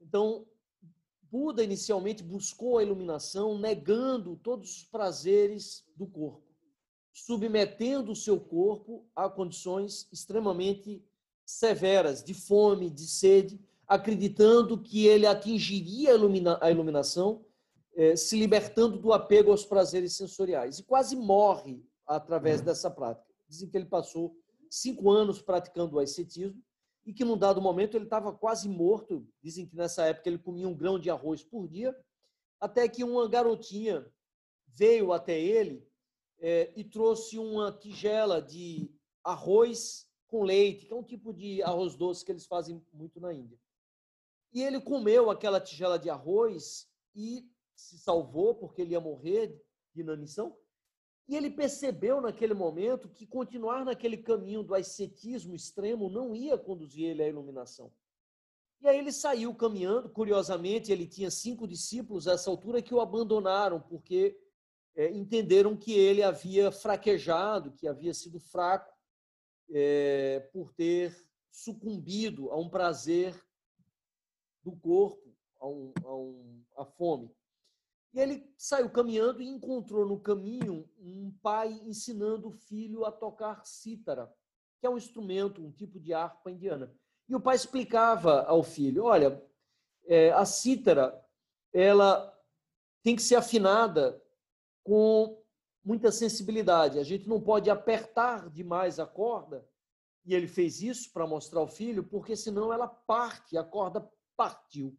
Então, 0.00 0.46
Buda 1.22 1.64
inicialmente 1.64 2.22
buscou 2.22 2.76
a 2.76 2.82
iluminação 2.82 3.56
negando 3.56 4.36
todos 4.36 4.76
os 4.76 4.84
prazeres 4.84 5.86
do 5.96 6.06
corpo, 6.06 6.46
submetendo 7.10 8.12
o 8.12 8.16
seu 8.16 8.38
corpo 8.38 9.08
a 9.16 9.30
condições 9.30 10.06
extremamente 10.12 11.02
severas 11.46 12.22
de 12.22 12.34
fome, 12.34 12.90
de 12.90 13.06
sede, 13.06 13.58
acreditando 13.92 14.80
que 14.80 15.06
ele 15.06 15.26
atingiria 15.26 16.12
a, 16.12 16.14
ilumina, 16.14 16.58
a 16.62 16.70
iluminação, 16.70 17.44
eh, 17.94 18.16
se 18.16 18.38
libertando 18.38 18.98
do 18.98 19.12
apego 19.12 19.50
aos 19.50 19.66
prazeres 19.66 20.16
sensoriais. 20.16 20.78
E 20.78 20.82
quase 20.82 21.14
morre 21.14 21.84
através 22.06 22.60
uhum. 22.60 22.64
dessa 22.64 22.90
prática. 22.90 23.30
Dizem 23.46 23.68
que 23.68 23.76
ele 23.76 23.84
passou 23.84 24.34
cinco 24.70 25.10
anos 25.10 25.42
praticando 25.42 25.96
o 25.96 25.98
ascetismo 25.98 26.58
e 27.04 27.12
que, 27.12 27.22
num 27.22 27.36
dado 27.36 27.60
momento, 27.60 27.94
ele 27.94 28.04
estava 28.04 28.32
quase 28.32 28.66
morto. 28.66 29.28
Dizem 29.42 29.66
que 29.66 29.76
nessa 29.76 30.06
época 30.06 30.26
ele 30.26 30.38
comia 30.38 30.66
um 30.66 30.74
grão 30.74 30.98
de 30.98 31.10
arroz 31.10 31.44
por 31.44 31.68
dia, 31.68 31.94
até 32.58 32.88
que 32.88 33.04
uma 33.04 33.28
garotinha 33.28 34.10
veio 34.68 35.12
até 35.12 35.38
ele 35.38 35.86
eh, 36.40 36.72
e 36.74 36.82
trouxe 36.82 37.38
uma 37.38 37.70
tigela 37.70 38.40
de 38.40 38.90
arroz 39.22 40.08
com 40.28 40.44
leite, 40.44 40.86
que 40.86 40.94
é 40.94 40.96
um 40.96 41.04
tipo 41.04 41.30
de 41.34 41.62
arroz 41.62 41.94
doce 41.94 42.24
que 42.24 42.32
eles 42.32 42.46
fazem 42.46 42.82
muito 42.90 43.20
na 43.20 43.34
Índia. 43.34 43.60
E 44.52 44.62
ele 44.62 44.80
comeu 44.80 45.30
aquela 45.30 45.60
tigela 45.60 45.98
de 45.98 46.10
arroz 46.10 46.88
e 47.14 47.48
se 47.74 47.98
salvou 47.98 48.54
porque 48.54 48.82
ele 48.82 48.92
ia 48.92 49.00
morrer 49.00 49.60
de 49.94 50.00
inanição. 50.00 50.56
E 51.28 51.36
ele 51.36 51.50
percebeu 51.50 52.20
naquele 52.20 52.52
momento 52.52 53.08
que 53.08 53.26
continuar 53.26 53.84
naquele 53.84 54.16
caminho 54.16 54.62
do 54.62 54.74
ascetismo 54.74 55.54
extremo 55.54 56.10
não 56.10 56.34
ia 56.34 56.58
conduzir 56.58 57.06
ele 57.06 57.22
à 57.22 57.28
iluminação. 57.28 57.92
E 58.80 58.88
aí 58.88 58.98
ele 58.98 59.12
saiu 59.12 59.54
caminhando, 59.54 60.10
curiosamente, 60.10 60.90
ele 60.90 61.06
tinha 61.06 61.30
cinco 61.30 61.68
discípulos 61.68 62.26
a 62.26 62.32
essa 62.32 62.50
altura 62.50 62.82
que 62.82 62.92
o 62.92 63.00
abandonaram, 63.00 63.80
porque 63.80 64.36
é, 64.96 65.08
entenderam 65.12 65.76
que 65.76 65.92
ele 65.92 66.22
havia 66.22 66.72
fraquejado, 66.72 67.72
que 67.72 67.86
havia 67.86 68.12
sido 68.12 68.40
fraco 68.40 68.92
é, 69.70 70.40
por 70.52 70.72
ter 70.72 71.16
sucumbido 71.50 72.50
a 72.50 72.58
um 72.58 72.68
prazer 72.68 73.40
do 74.62 74.72
corpo 74.72 75.34
a, 75.60 75.66
um, 75.66 75.92
a, 76.04 76.14
um, 76.14 76.64
a 76.76 76.84
fome. 76.84 77.30
E 78.12 78.20
ele 78.20 78.52
saiu 78.58 78.90
caminhando 78.90 79.40
e 79.40 79.48
encontrou 79.48 80.06
no 80.06 80.20
caminho 80.20 80.88
um 80.98 81.32
pai 81.42 81.72
ensinando 81.84 82.48
o 82.48 82.52
filho 82.52 83.04
a 83.04 83.12
tocar 83.12 83.64
cítara, 83.64 84.32
que 84.80 84.86
é 84.86 84.90
um 84.90 84.98
instrumento, 84.98 85.62
um 85.62 85.70
tipo 85.70 85.98
de 85.98 86.12
harpa 86.12 86.50
indiana. 86.50 86.94
E 87.28 87.34
o 87.34 87.40
pai 87.40 87.56
explicava 87.56 88.42
ao 88.42 88.62
filho: 88.62 89.04
olha, 89.04 89.42
é, 90.06 90.30
a 90.32 90.44
cítara 90.44 91.18
ela 91.72 92.30
tem 93.02 93.16
que 93.16 93.22
ser 93.22 93.36
afinada 93.36 94.22
com 94.84 95.42
muita 95.84 96.12
sensibilidade. 96.12 96.98
A 96.98 97.02
gente 97.04 97.28
não 97.28 97.40
pode 97.40 97.70
apertar 97.70 98.50
demais 98.50 99.00
a 99.00 99.06
corda. 99.06 99.66
E 100.24 100.34
ele 100.34 100.46
fez 100.46 100.82
isso 100.82 101.12
para 101.12 101.26
mostrar 101.26 101.60
ao 101.60 101.66
filho, 101.66 102.04
porque 102.04 102.36
senão 102.36 102.72
ela 102.72 102.86
parte, 102.86 103.56
a 103.56 103.64
corda 103.64 104.08
partiu. 104.42 104.98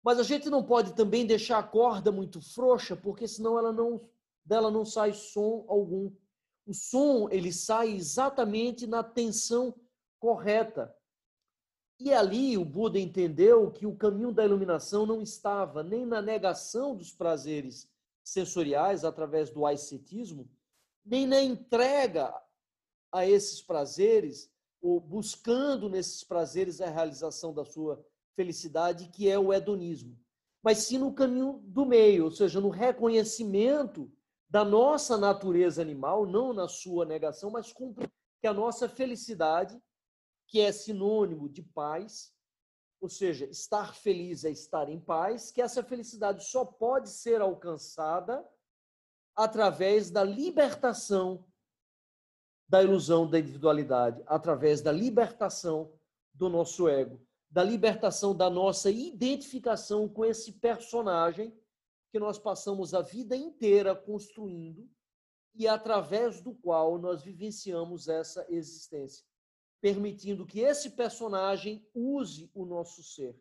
Mas 0.00 0.20
a 0.20 0.22
gente 0.22 0.48
não 0.48 0.62
pode 0.62 0.94
também 0.94 1.26
deixar 1.26 1.58
a 1.58 1.62
corda 1.62 2.12
muito 2.12 2.40
frouxa, 2.40 2.96
porque 2.96 3.26
senão 3.26 3.58
ela 3.58 3.72
não, 3.72 4.08
dela 4.44 4.70
não 4.70 4.84
sai 4.84 5.12
som 5.12 5.64
algum. 5.68 6.12
O 6.64 6.72
som 6.72 7.28
ele 7.30 7.52
sai 7.52 7.90
exatamente 7.90 8.86
na 8.86 9.02
tensão 9.02 9.74
correta. 10.20 10.94
E 11.98 12.14
ali 12.14 12.56
o 12.56 12.64
Buda 12.64 12.98
entendeu 12.98 13.72
que 13.72 13.86
o 13.86 13.96
caminho 13.96 14.32
da 14.32 14.44
iluminação 14.44 15.04
não 15.04 15.20
estava 15.20 15.82
nem 15.82 16.06
na 16.06 16.22
negação 16.22 16.96
dos 16.96 17.12
prazeres 17.12 17.90
sensoriais 18.22 19.04
através 19.04 19.50
do 19.50 19.66
ascetismo, 19.66 20.48
nem 21.04 21.26
na 21.26 21.42
entrega 21.42 22.32
a 23.12 23.26
esses 23.26 23.60
prazeres, 23.60 24.48
ou 24.80 25.00
buscando 25.00 25.90
nesses 25.90 26.22
prazeres 26.22 26.80
a 26.80 26.88
realização 26.88 27.52
da 27.52 27.64
sua 27.64 28.02
felicidade, 28.34 29.08
que 29.08 29.28
é 29.28 29.38
o 29.38 29.52
hedonismo, 29.52 30.18
mas 30.62 30.78
sim 30.78 30.98
no 30.98 31.12
caminho 31.12 31.60
do 31.64 31.86
meio, 31.86 32.24
ou 32.24 32.30
seja, 32.30 32.60
no 32.60 32.68
reconhecimento 32.68 34.12
da 34.48 34.64
nossa 34.64 35.16
natureza 35.16 35.80
animal, 35.80 36.26
não 36.26 36.52
na 36.52 36.68
sua 36.68 37.04
negação, 37.04 37.50
mas 37.50 37.72
que 37.72 38.46
a 38.46 38.52
nossa 38.52 38.88
felicidade, 38.88 39.80
que 40.46 40.60
é 40.60 40.72
sinônimo 40.72 41.48
de 41.48 41.62
paz, 41.62 42.34
ou 43.00 43.08
seja, 43.08 43.46
estar 43.46 43.94
feliz 43.94 44.44
é 44.44 44.50
estar 44.50 44.88
em 44.88 45.00
paz, 45.00 45.50
que 45.50 45.62
essa 45.62 45.82
felicidade 45.82 46.44
só 46.44 46.64
pode 46.64 47.08
ser 47.08 47.40
alcançada 47.40 48.46
através 49.34 50.10
da 50.10 50.22
libertação 50.22 51.46
da 52.68 52.82
ilusão 52.82 53.28
da 53.28 53.38
individualidade, 53.38 54.22
através 54.26 54.80
da 54.80 54.92
libertação 54.92 55.92
do 56.32 56.48
nosso 56.48 56.88
ego 56.88 57.20
da 57.50 57.64
libertação 57.64 58.34
da 58.34 58.48
nossa 58.48 58.90
identificação 58.90 60.08
com 60.08 60.24
esse 60.24 60.52
personagem 60.52 61.52
que 62.12 62.18
nós 62.18 62.38
passamos 62.38 62.94
a 62.94 63.02
vida 63.02 63.36
inteira 63.36 63.94
construindo 63.94 64.88
e 65.54 65.66
através 65.66 66.40
do 66.40 66.54
qual 66.54 66.96
nós 66.98 67.22
vivenciamos 67.22 68.08
essa 68.08 68.46
existência, 68.48 69.26
permitindo 69.80 70.46
que 70.46 70.60
esse 70.60 70.90
personagem 70.90 71.84
use 71.92 72.48
o 72.54 72.64
nosso 72.64 73.02
ser, 73.02 73.36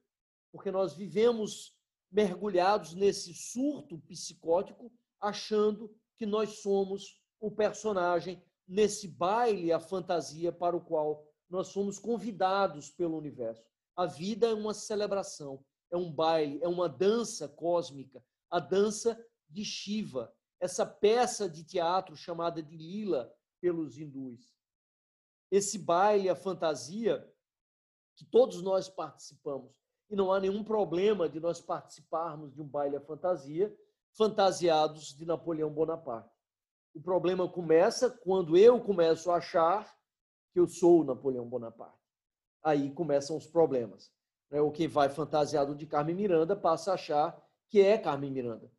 porque 0.51 0.71
nós 0.71 0.93
vivemos 0.93 1.77
mergulhados 2.11 2.95
nesse 2.95 3.33
surto 3.33 3.99
psicótico, 3.99 4.91
achando 5.21 5.95
que 6.17 6.25
nós 6.25 6.61
somos 6.61 7.21
o 7.39 7.51
personagem 7.51 8.43
nesse 8.67 9.07
baile, 9.07 9.71
a 9.71 9.79
fantasia 9.79 10.51
para 10.51 10.75
o 10.75 10.81
qual 10.81 11.27
nós 11.49 11.67
somos 11.67 11.97
convidados 11.99 12.89
pelo 12.89 13.17
universo. 13.17 13.69
A 13.99 14.05
vida 14.05 14.47
é 14.47 14.53
uma 14.53 14.73
celebração. 14.73 15.61
é 15.91 15.97
um 15.97 16.09
baile, 16.09 16.57
é 16.63 16.69
uma 16.69 16.87
dança 16.87 17.49
cósmica, 17.49 18.23
a 18.49 18.57
dança 18.57 19.21
de 19.49 19.65
Shiva, 19.65 20.33
essa 20.57 20.85
peça 20.85 21.49
de 21.49 21.65
teatro 21.65 22.15
chamada 22.15 22.63
de 22.63 22.77
Lila 22.77 23.29
pelos 23.59 23.97
hindus. 23.97 24.49
Esse 25.51 25.77
baile, 25.77 26.29
a 26.29 26.35
fantasia, 26.35 27.29
que 28.15 28.23
todos 28.23 28.61
nós 28.61 28.87
participamos, 28.87 29.75
e 30.09 30.15
não 30.15 30.31
há 30.31 30.39
nenhum 30.39 30.63
problema 30.63 31.27
de 31.27 31.41
nós 31.41 31.59
participarmos 31.59 32.53
de 32.53 32.61
um 32.61 32.67
baile 32.67 32.95
a 32.95 33.01
fantasia, 33.01 33.77
fantasiados 34.15 35.13
de 35.13 35.25
Napoleão 35.25 35.73
Bonaparte. 35.73 36.33
O 36.93 37.01
problema 37.01 37.51
começa 37.51 38.09
quando 38.09 38.55
eu 38.55 38.81
começo 38.81 39.29
a 39.29 39.35
achar 39.35 39.93
que 40.53 40.59
eu 40.61 40.69
sou 40.69 41.03
Napoleão 41.03 41.45
Bonaparte. 41.49 41.98
Aí 42.63 42.91
começam 42.91 43.37
os 43.37 43.47
problemas. 43.47 44.11
Né? 44.49 44.61
Ou 44.61 44.71
quem 44.71 44.87
vai 44.87 45.09
fantasiado 45.09 45.75
de 45.75 45.85
Carmen 45.85 46.15
Miranda 46.15 46.55
passa 46.55 46.91
a 46.91 46.93
achar 46.95 47.49
que 47.69 47.81
é 47.81 47.97
Carmen 47.97 48.31
Miranda. 48.31 48.71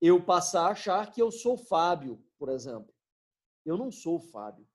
Eu 0.00 0.22
passar 0.22 0.66
a 0.66 0.72
achar 0.72 1.10
que 1.10 1.20
eu 1.20 1.30
sou 1.30 1.56
Fábio, 1.56 2.22
por 2.38 2.48
exemplo. 2.48 2.92
Eu 3.64 3.76
não 3.78 3.90
sou 3.90 4.20
Fábio. 4.20 4.68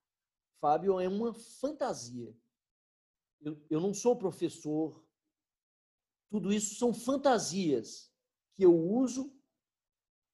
Fábio 0.59 0.99
é 0.99 1.07
uma 1.07 1.33
fantasia. 1.33 2.35
Eu, 3.39 3.61
eu 3.69 3.79
não 3.79 3.93
sou 3.93 4.15
professor. 4.15 5.05
Tudo 6.29 6.51
isso 6.51 6.75
são 6.75 6.93
fantasias 6.93 8.11
que 8.55 8.63
eu 8.63 8.75
uso 8.75 9.33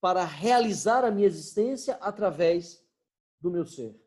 para 0.02 0.24
realizar 0.24 1.04
a 1.04 1.12
minha 1.12 1.28
existência 1.28 1.96
através 1.96 2.84
do 3.40 3.52
meu 3.52 3.66
ser. 3.66 4.00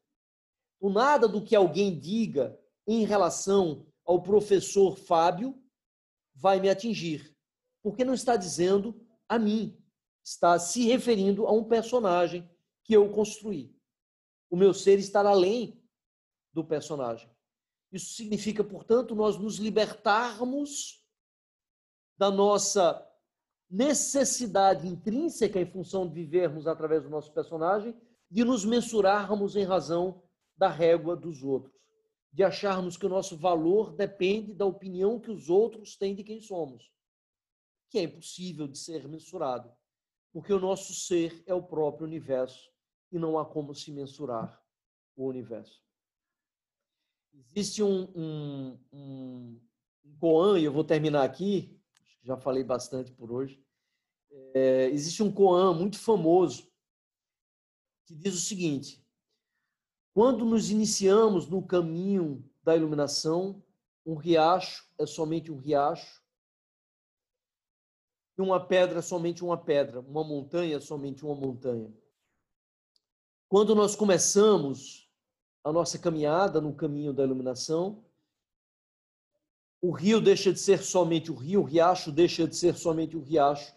O 0.81 0.91
nada 0.91 1.29
do 1.29 1.43
que 1.43 1.57
alguém 1.57 1.99
diga 1.99 2.59
em 2.89 3.05
relação 3.05 3.87
ao 4.05 4.23
professor 4.23 4.97
Fábio 4.97 5.63
vai 6.35 6.59
me 6.59 6.71
atingir, 6.71 7.37
porque 7.83 8.05
não 8.05 8.15
está 8.15 8.35
dizendo 8.35 8.99
a 9.29 9.39
mim, 9.39 9.79
está 10.25 10.59
se 10.59 10.87
referindo 10.87 11.47
a 11.47 11.53
um 11.53 11.63
personagem 11.63 12.51
que 12.83 12.95
eu 12.95 13.13
construí. 13.13 13.77
O 14.51 14.57
meu 14.57 14.73
ser 14.73 14.99
está 14.99 15.21
além 15.21 15.79
do 16.55 16.65
personagem. 16.65 17.31
Isso 17.93 18.15
significa, 18.15 18.65
portanto, 18.65 19.15
nós 19.15 19.37
nos 19.37 19.57
libertarmos 19.57 21.05
da 22.17 22.31
nossa 22.31 23.07
necessidade 23.71 24.89
intrínseca, 24.89 25.61
em 25.61 25.67
função 25.67 26.09
de 26.09 26.15
vivermos 26.15 26.67
através 26.67 27.03
do 27.03 27.11
nosso 27.11 27.33
personagem, 27.33 27.95
de 28.31 28.45
nos 28.45 28.65
mensurarmos 28.65 29.57
em 29.57 29.65
razão 29.65 30.23
da 30.57 30.69
régua 30.69 31.15
dos 31.15 31.43
outros, 31.43 31.78
de 32.39 32.45
acharmos 32.45 32.97
que 32.97 33.05
o 33.05 33.09
nosso 33.09 33.37
valor 33.37 33.93
depende 33.97 34.55
da 34.55 34.65
opinião 34.65 35.19
que 35.19 35.29
os 35.29 35.51
outros 35.51 35.97
têm 35.97 36.15
de 36.15 36.23
quem 36.23 36.41
somos, 36.41 36.89
que 37.91 37.99
é 37.99 38.05
impossível 38.05 38.69
de 38.69 38.79
ser 38.79 39.09
mensurado, 39.09 39.69
porque 40.33 40.53
o 40.53 40.61
nosso 40.61 40.95
ser 40.95 41.43
é 41.49 41.53
o 41.53 41.61
próprio 41.61 42.07
universo 42.07 42.71
e 43.11 43.19
não 43.19 43.41
há 43.41 43.45
como 43.45 43.75
se 43.75 43.91
mensurar 43.91 44.65
o 45.17 45.27
universo. 45.27 45.83
Existe 47.35 47.83
um, 47.83 48.03
um, 48.15 48.79
um, 48.93 49.61
um 50.05 50.17
Koan, 50.21 50.61
e 50.61 50.65
eu 50.65 50.73
vou 50.73 50.85
terminar 50.85 51.25
aqui, 51.25 51.77
já 52.23 52.37
falei 52.37 52.63
bastante 52.63 53.11
por 53.11 53.33
hoje. 53.33 53.61
É, 54.55 54.85
existe 54.91 55.25
um 55.25 55.33
Koan 55.33 55.75
muito 55.75 55.99
famoso 55.99 56.71
que 58.07 58.15
diz 58.15 58.33
o 58.33 58.41
seguinte: 58.41 59.05
quando 60.19 60.45
nos 60.45 60.69
iniciamos 60.69 61.47
no 61.47 61.63
caminho 61.63 62.45
da 62.65 62.75
iluminação, 62.75 63.63
um 64.05 64.17
riacho 64.17 64.85
é 64.99 65.07
somente 65.07 65.53
um 65.53 65.57
riacho, 65.57 66.21
e 68.37 68.43
uma 68.43 68.59
pedra 68.59 68.99
é 68.99 69.03
somente 69.03 69.45
uma 69.45 69.57
pedra, 69.57 70.01
uma 70.01 70.25
montanha 70.25 70.77
é 70.77 70.81
somente 70.81 71.25
uma 71.25 71.37
montanha. 71.37 71.95
Quando 73.49 73.77
nós 73.77 73.95
começamos 73.95 75.09
a 75.63 75.73
nossa 75.73 75.97
caminhada 76.01 76.61
no 76.61 76.75
caminho 76.75 77.13
da 77.13 77.23
iluminação, 77.23 78.05
o 79.81 79.93
rio 79.93 80.21
deixa 80.21 80.53
de 80.53 80.59
ser 80.59 80.83
somente 80.83 81.31
o 81.31 81.37
rio, 81.37 81.61
o 81.61 81.65
riacho 81.65 82.11
deixa 82.11 82.45
de 82.45 82.57
ser 82.57 82.75
somente 82.75 83.17
o 83.17 83.23
riacho, 83.23 83.73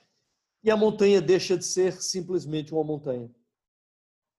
e 0.64 0.72
a 0.72 0.76
montanha 0.76 1.22
deixa 1.22 1.56
de 1.56 1.66
ser 1.66 2.02
simplesmente 2.02 2.74
uma 2.74 2.84
montanha. 2.84 3.30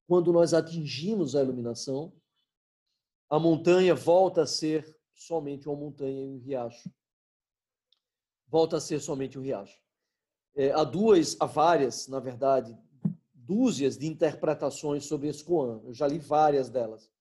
Quando 0.07 0.31
nós 0.31 0.53
atingimos 0.53 1.35
a 1.35 1.41
iluminação, 1.41 2.13
a 3.29 3.39
montanha 3.39 3.95
volta 3.95 4.43
a 4.43 4.47
ser 4.47 4.97
somente 5.13 5.67
uma 5.67 5.77
montanha 5.77 6.23
e 6.23 6.27
um 6.27 6.39
riacho. 6.39 6.89
Volta 8.47 8.77
a 8.77 8.81
ser 8.81 8.99
somente 8.99 9.39
um 9.39 9.41
riacho. 9.41 9.81
É, 10.55 10.71
há 10.71 10.83
duas, 10.83 11.35
há 11.39 11.45
várias, 11.45 12.07
na 12.07 12.19
verdade, 12.19 12.77
dúzias 13.33 13.97
de 13.97 14.05
interpretações 14.05 15.05
sobre 15.05 15.29
esse. 15.29 15.43
Eu 15.49 15.93
já 15.93 16.07
li 16.07 16.19
várias 16.19 16.69
delas. 16.69 17.11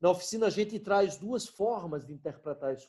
Na 0.00 0.10
oficina, 0.10 0.46
a 0.46 0.50
gente 0.50 0.78
traz 0.78 1.16
duas 1.16 1.46
formas 1.46 2.04
de 2.04 2.12
interpretar 2.12 2.74
esse 2.74 2.88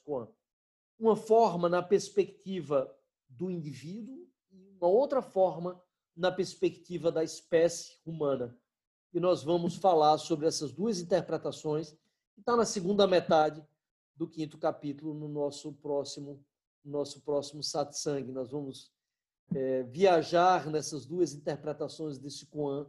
uma 0.99 1.15
forma 1.15 1.69
na 1.69 1.81
perspectiva 1.81 2.93
do 3.29 3.49
indivíduo 3.49 4.27
e 4.51 4.69
uma 4.69 4.87
outra 4.87 5.21
forma 5.21 5.81
na 6.15 6.31
perspectiva 6.31 7.11
da 7.11 7.23
espécie 7.23 7.99
humana. 8.05 8.57
E 9.15 9.19
nós 9.21 9.43
vamos 9.45 9.77
falar 9.77 10.17
sobre 10.17 10.45
essas 10.45 10.73
duas 10.73 10.99
interpretações, 10.99 11.91
que 12.33 12.41
está 12.41 12.53
na 12.53 12.65
segunda 12.65 13.07
metade 13.07 13.63
do 14.13 14.27
quinto 14.27 14.57
capítulo, 14.57 15.13
no 15.13 15.29
nosso 15.29 15.71
próximo, 15.71 16.43
nosso 16.83 17.21
próximo 17.21 17.63
satsang. 17.63 18.29
Nós 18.33 18.51
vamos 18.51 18.91
é, 19.55 19.83
viajar 19.83 20.69
nessas 20.69 21.05
duas 21.05 21.33
interpretações 21.33 22.17
desse 22.17 22.45
Koan 22.47 22.87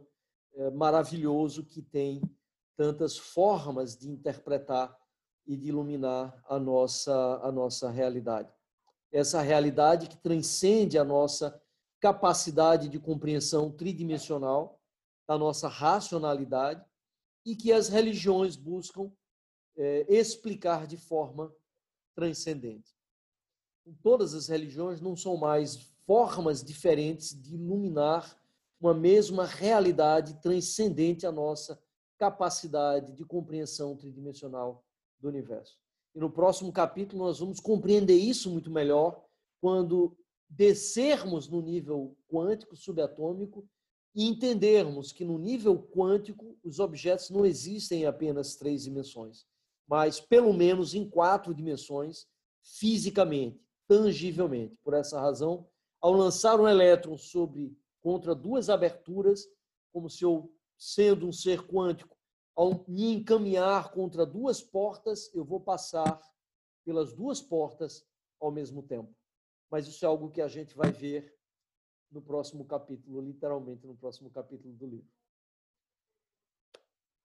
é, 0.55 0.69
maravilhoso 0.69 1.63
que 1.63 1.81
tem 1.81 2.21
tantas 2.75 3.17
formas 3.17 3.95
de 3.95 4.09
interpretar 4.09 4.93
e 5.45 5.55
de 5.55 5.69
iluminar 5.69 6.43
a 6.49 6.59
nossa, 6.59 7.39
a 7.41 7.49
nossa 7.53 7.89
realidade. 7.89 8.51
Essa 9.13 9.41
realidade 9.41 10.09
que 10.09 10.17
transcende 10.17 10.97
a 10.97 11.05
nossa 11.05 11.57
capacidade 12.01 12.89
de 12.89 12.99
compreensão 12.99 13.71
tridimensional, 13.71 14.76
da 15.27 15.37
nossa 15.37 15.67
racionalidade, 15.67 16.83
e 17.45 17.55
que 17.55 17.71
as 17.71 17.87
religiões 17.87 18.55
buscam 18.55 19.11
é, 19.75 20.05
explicar 20.09 20.87
de 20.87 20.97
forma 20.97 21.53
transcendente. 22.15 22.95
Todas 24.01 24.33
as 24.33 24.47
religiões 24.47 24.99
não 24.99 25.15
são 25.15 25.37
mais 25.37 25.77
formas 26.05 26.63
diferentes 26.63 27.39
de 27.39 27.55
iluminar 27.55 28.37
uma 28.79 28.93
mesma 28.93 29.45
realidade 29.45 30.41
transcendente 30.41 31.25
à 31.25 31.31
nossa 31.31 31.81
capacidade 32.17 33.13
de 33.13 33.23
compreensão 33.23 33.95
tridimensional 33.95 34.83
do 35.19 35.27
universo. 35.27 35.77
E 36.15 36.19
no 36.19 36.29
próximo 36.29 36.71
capítulo 36.71 37.23
nós 37.23 37.39
vamos 37.39 37.59
compreender 37.59 38.15
isso 38.15 38.49
muito 38.49 38.71
melhor 38.71 39.23
quando 39.61 40.17
descermos 40.49 41.47
no 41.47 41.61
nível 41.61 42.15
quântico 42.27 42.75
subatômico 42.75 43.67
e 44.15 44.25
entendermos 44.25 45.11
que 45.11 45.23
no 45.23 45.37
nível 45.37 45.77
quântico 45.77 46.57
os 46.63 46.79
objetos 46.79 47.29
não 47.29 47.45
existem 47.45 48.01
em 48.01 48.05
apenas 48.05 48.55
três 48.55 48.83
dimensões, 48.83 49.45
mas 49.87 50.19
pelo 50.19 50.53
menos 50.53 50.93
em 50.93 51.07
quatro 51.07 51.53
dimensões 51.53 52.25
fisicamente, 52.63 53.61
tangivelmente. 53.87 54.75
Por 54.83 54.93
essa 54.93 55.19
razão, 55.19 55.67
ao 56.01 56.11
lançar 56.11 56.59
um 56.59 56.67
elétron 56.67 57.17
sobre 57.17 57.77
contra 58.01 58.35
duas 58.35 58.69
aberturas, 58.69 59.47
como 59.93 60.09
se 60.09 60.23
eu 60.23 60.51
sendo 60.77 61.27
um 61.27 61.31
ser 61.31 61.65
quântico 61.65 62.15
ao 62.55 62.83
me 62.87 63.13
encaminhar 63.13 63.91
contra 63.91 64.25
duas 64.25 64.61
portas, 64.61 65.33
eu 65.33 65.45
vou 65.45 65.59
passar 65.59 66.19
pelas 66.83 67.13
duas 67.13 67.39
portas 67.39 68.05
ao 68.39 68.51
mesmo 68.51 68.81
tempo. 68.81 69.13
Mas 69.69 69.87
isso 69.87 70.03
é 70.05 70.07
algo 70.07 70.31
que 70.31 70.41
a 70.41 70.47
gente 70.47 70.75
vai 70.75 70.91
ver 70.91 71.36
no 72.11 72.21
próximo 72.21 72.65
capítulo, 72.65 73.21
literalmente 73.21 73.85
no 73.85 73.95
próximo 73.95 74.29
capítulo 74.29 74.73
do 74.73 74.85
livro. 74.85 75.11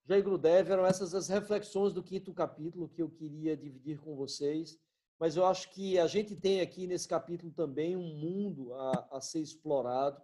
Jair 0.04 0.24
Grudev, 0.24 0.70
eram 0.70 0.84
essas 0.84 1.14
as 1.14 1.28
reflexões 1.28 1.92
do 1.92 2.02
quinto 2.02 2.34
capítulo 2.34 2.88
que 2.88 3.00
eu 3.00 3.08
queria 3.08 3.56
dividir 3.56 4.00
com 4.00 4.16
vocês, 4.16 4.78
mas 5.18 5.36
eu 5.36 5.46
acho 5.46 5.70
que 5.70 5.98
a 5.98 6.08
gente 6.08 6.34
tem 6.34 6.60
aqui 6.60 6.86
nesse 6.86 7.06
capítulo 7.06 7.52
também 7.52 7.96
um 7.96 8.14
mundo 8.16 8.74
a, 8.74 9.08
a 9.12 9.20
ser 9.20 9.38
explorado, 9.40 10.20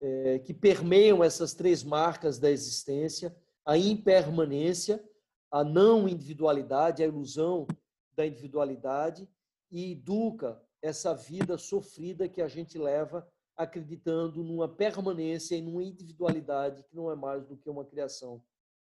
é, 0.00 0.38
que 0.38 0.54
permeiam 0.54 1.22
essas 1.22 1.52
três 1.52 1.82
marcas 1.82 2.38
da 2.38 2.50
existência, 2.50 3.36
a 3.64 3.76
impermanência, 3.76 5.04
a 5.50 5.64
não 5.64 6.08
individualidade, 6.08 7.02
a 7.02 7.06
ilusão 7.06 7.66
da 8.14 8.24
individualidade 8.24 9.28
e 9.70 9.92
educa 9.92 10.62
essa 10.80 11.12
vida 11.12 11.58
sofrida 11.58 12.28
que 12.28 12.40
a 12.40 12.48
gente 12.48 12.78
leva 12.78 13.28
acreditando 13.62 14.42
numa 14.42 14.66
permanência 14.66 15.54
e 15.54 15.60
numa 15.60 15.84
individualidade 15.84 16.82
que 16.82 16.96
não 16.96 17.10
é 17.10 17.14
mais 17.14 17.44
do 17.46 17.58
que 17.58 17.68
uma 17.68 17.84
criação 17.84 18.42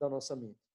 da 0.01 0.09
nossa 0.09 0.35
mente. 0.35 0.66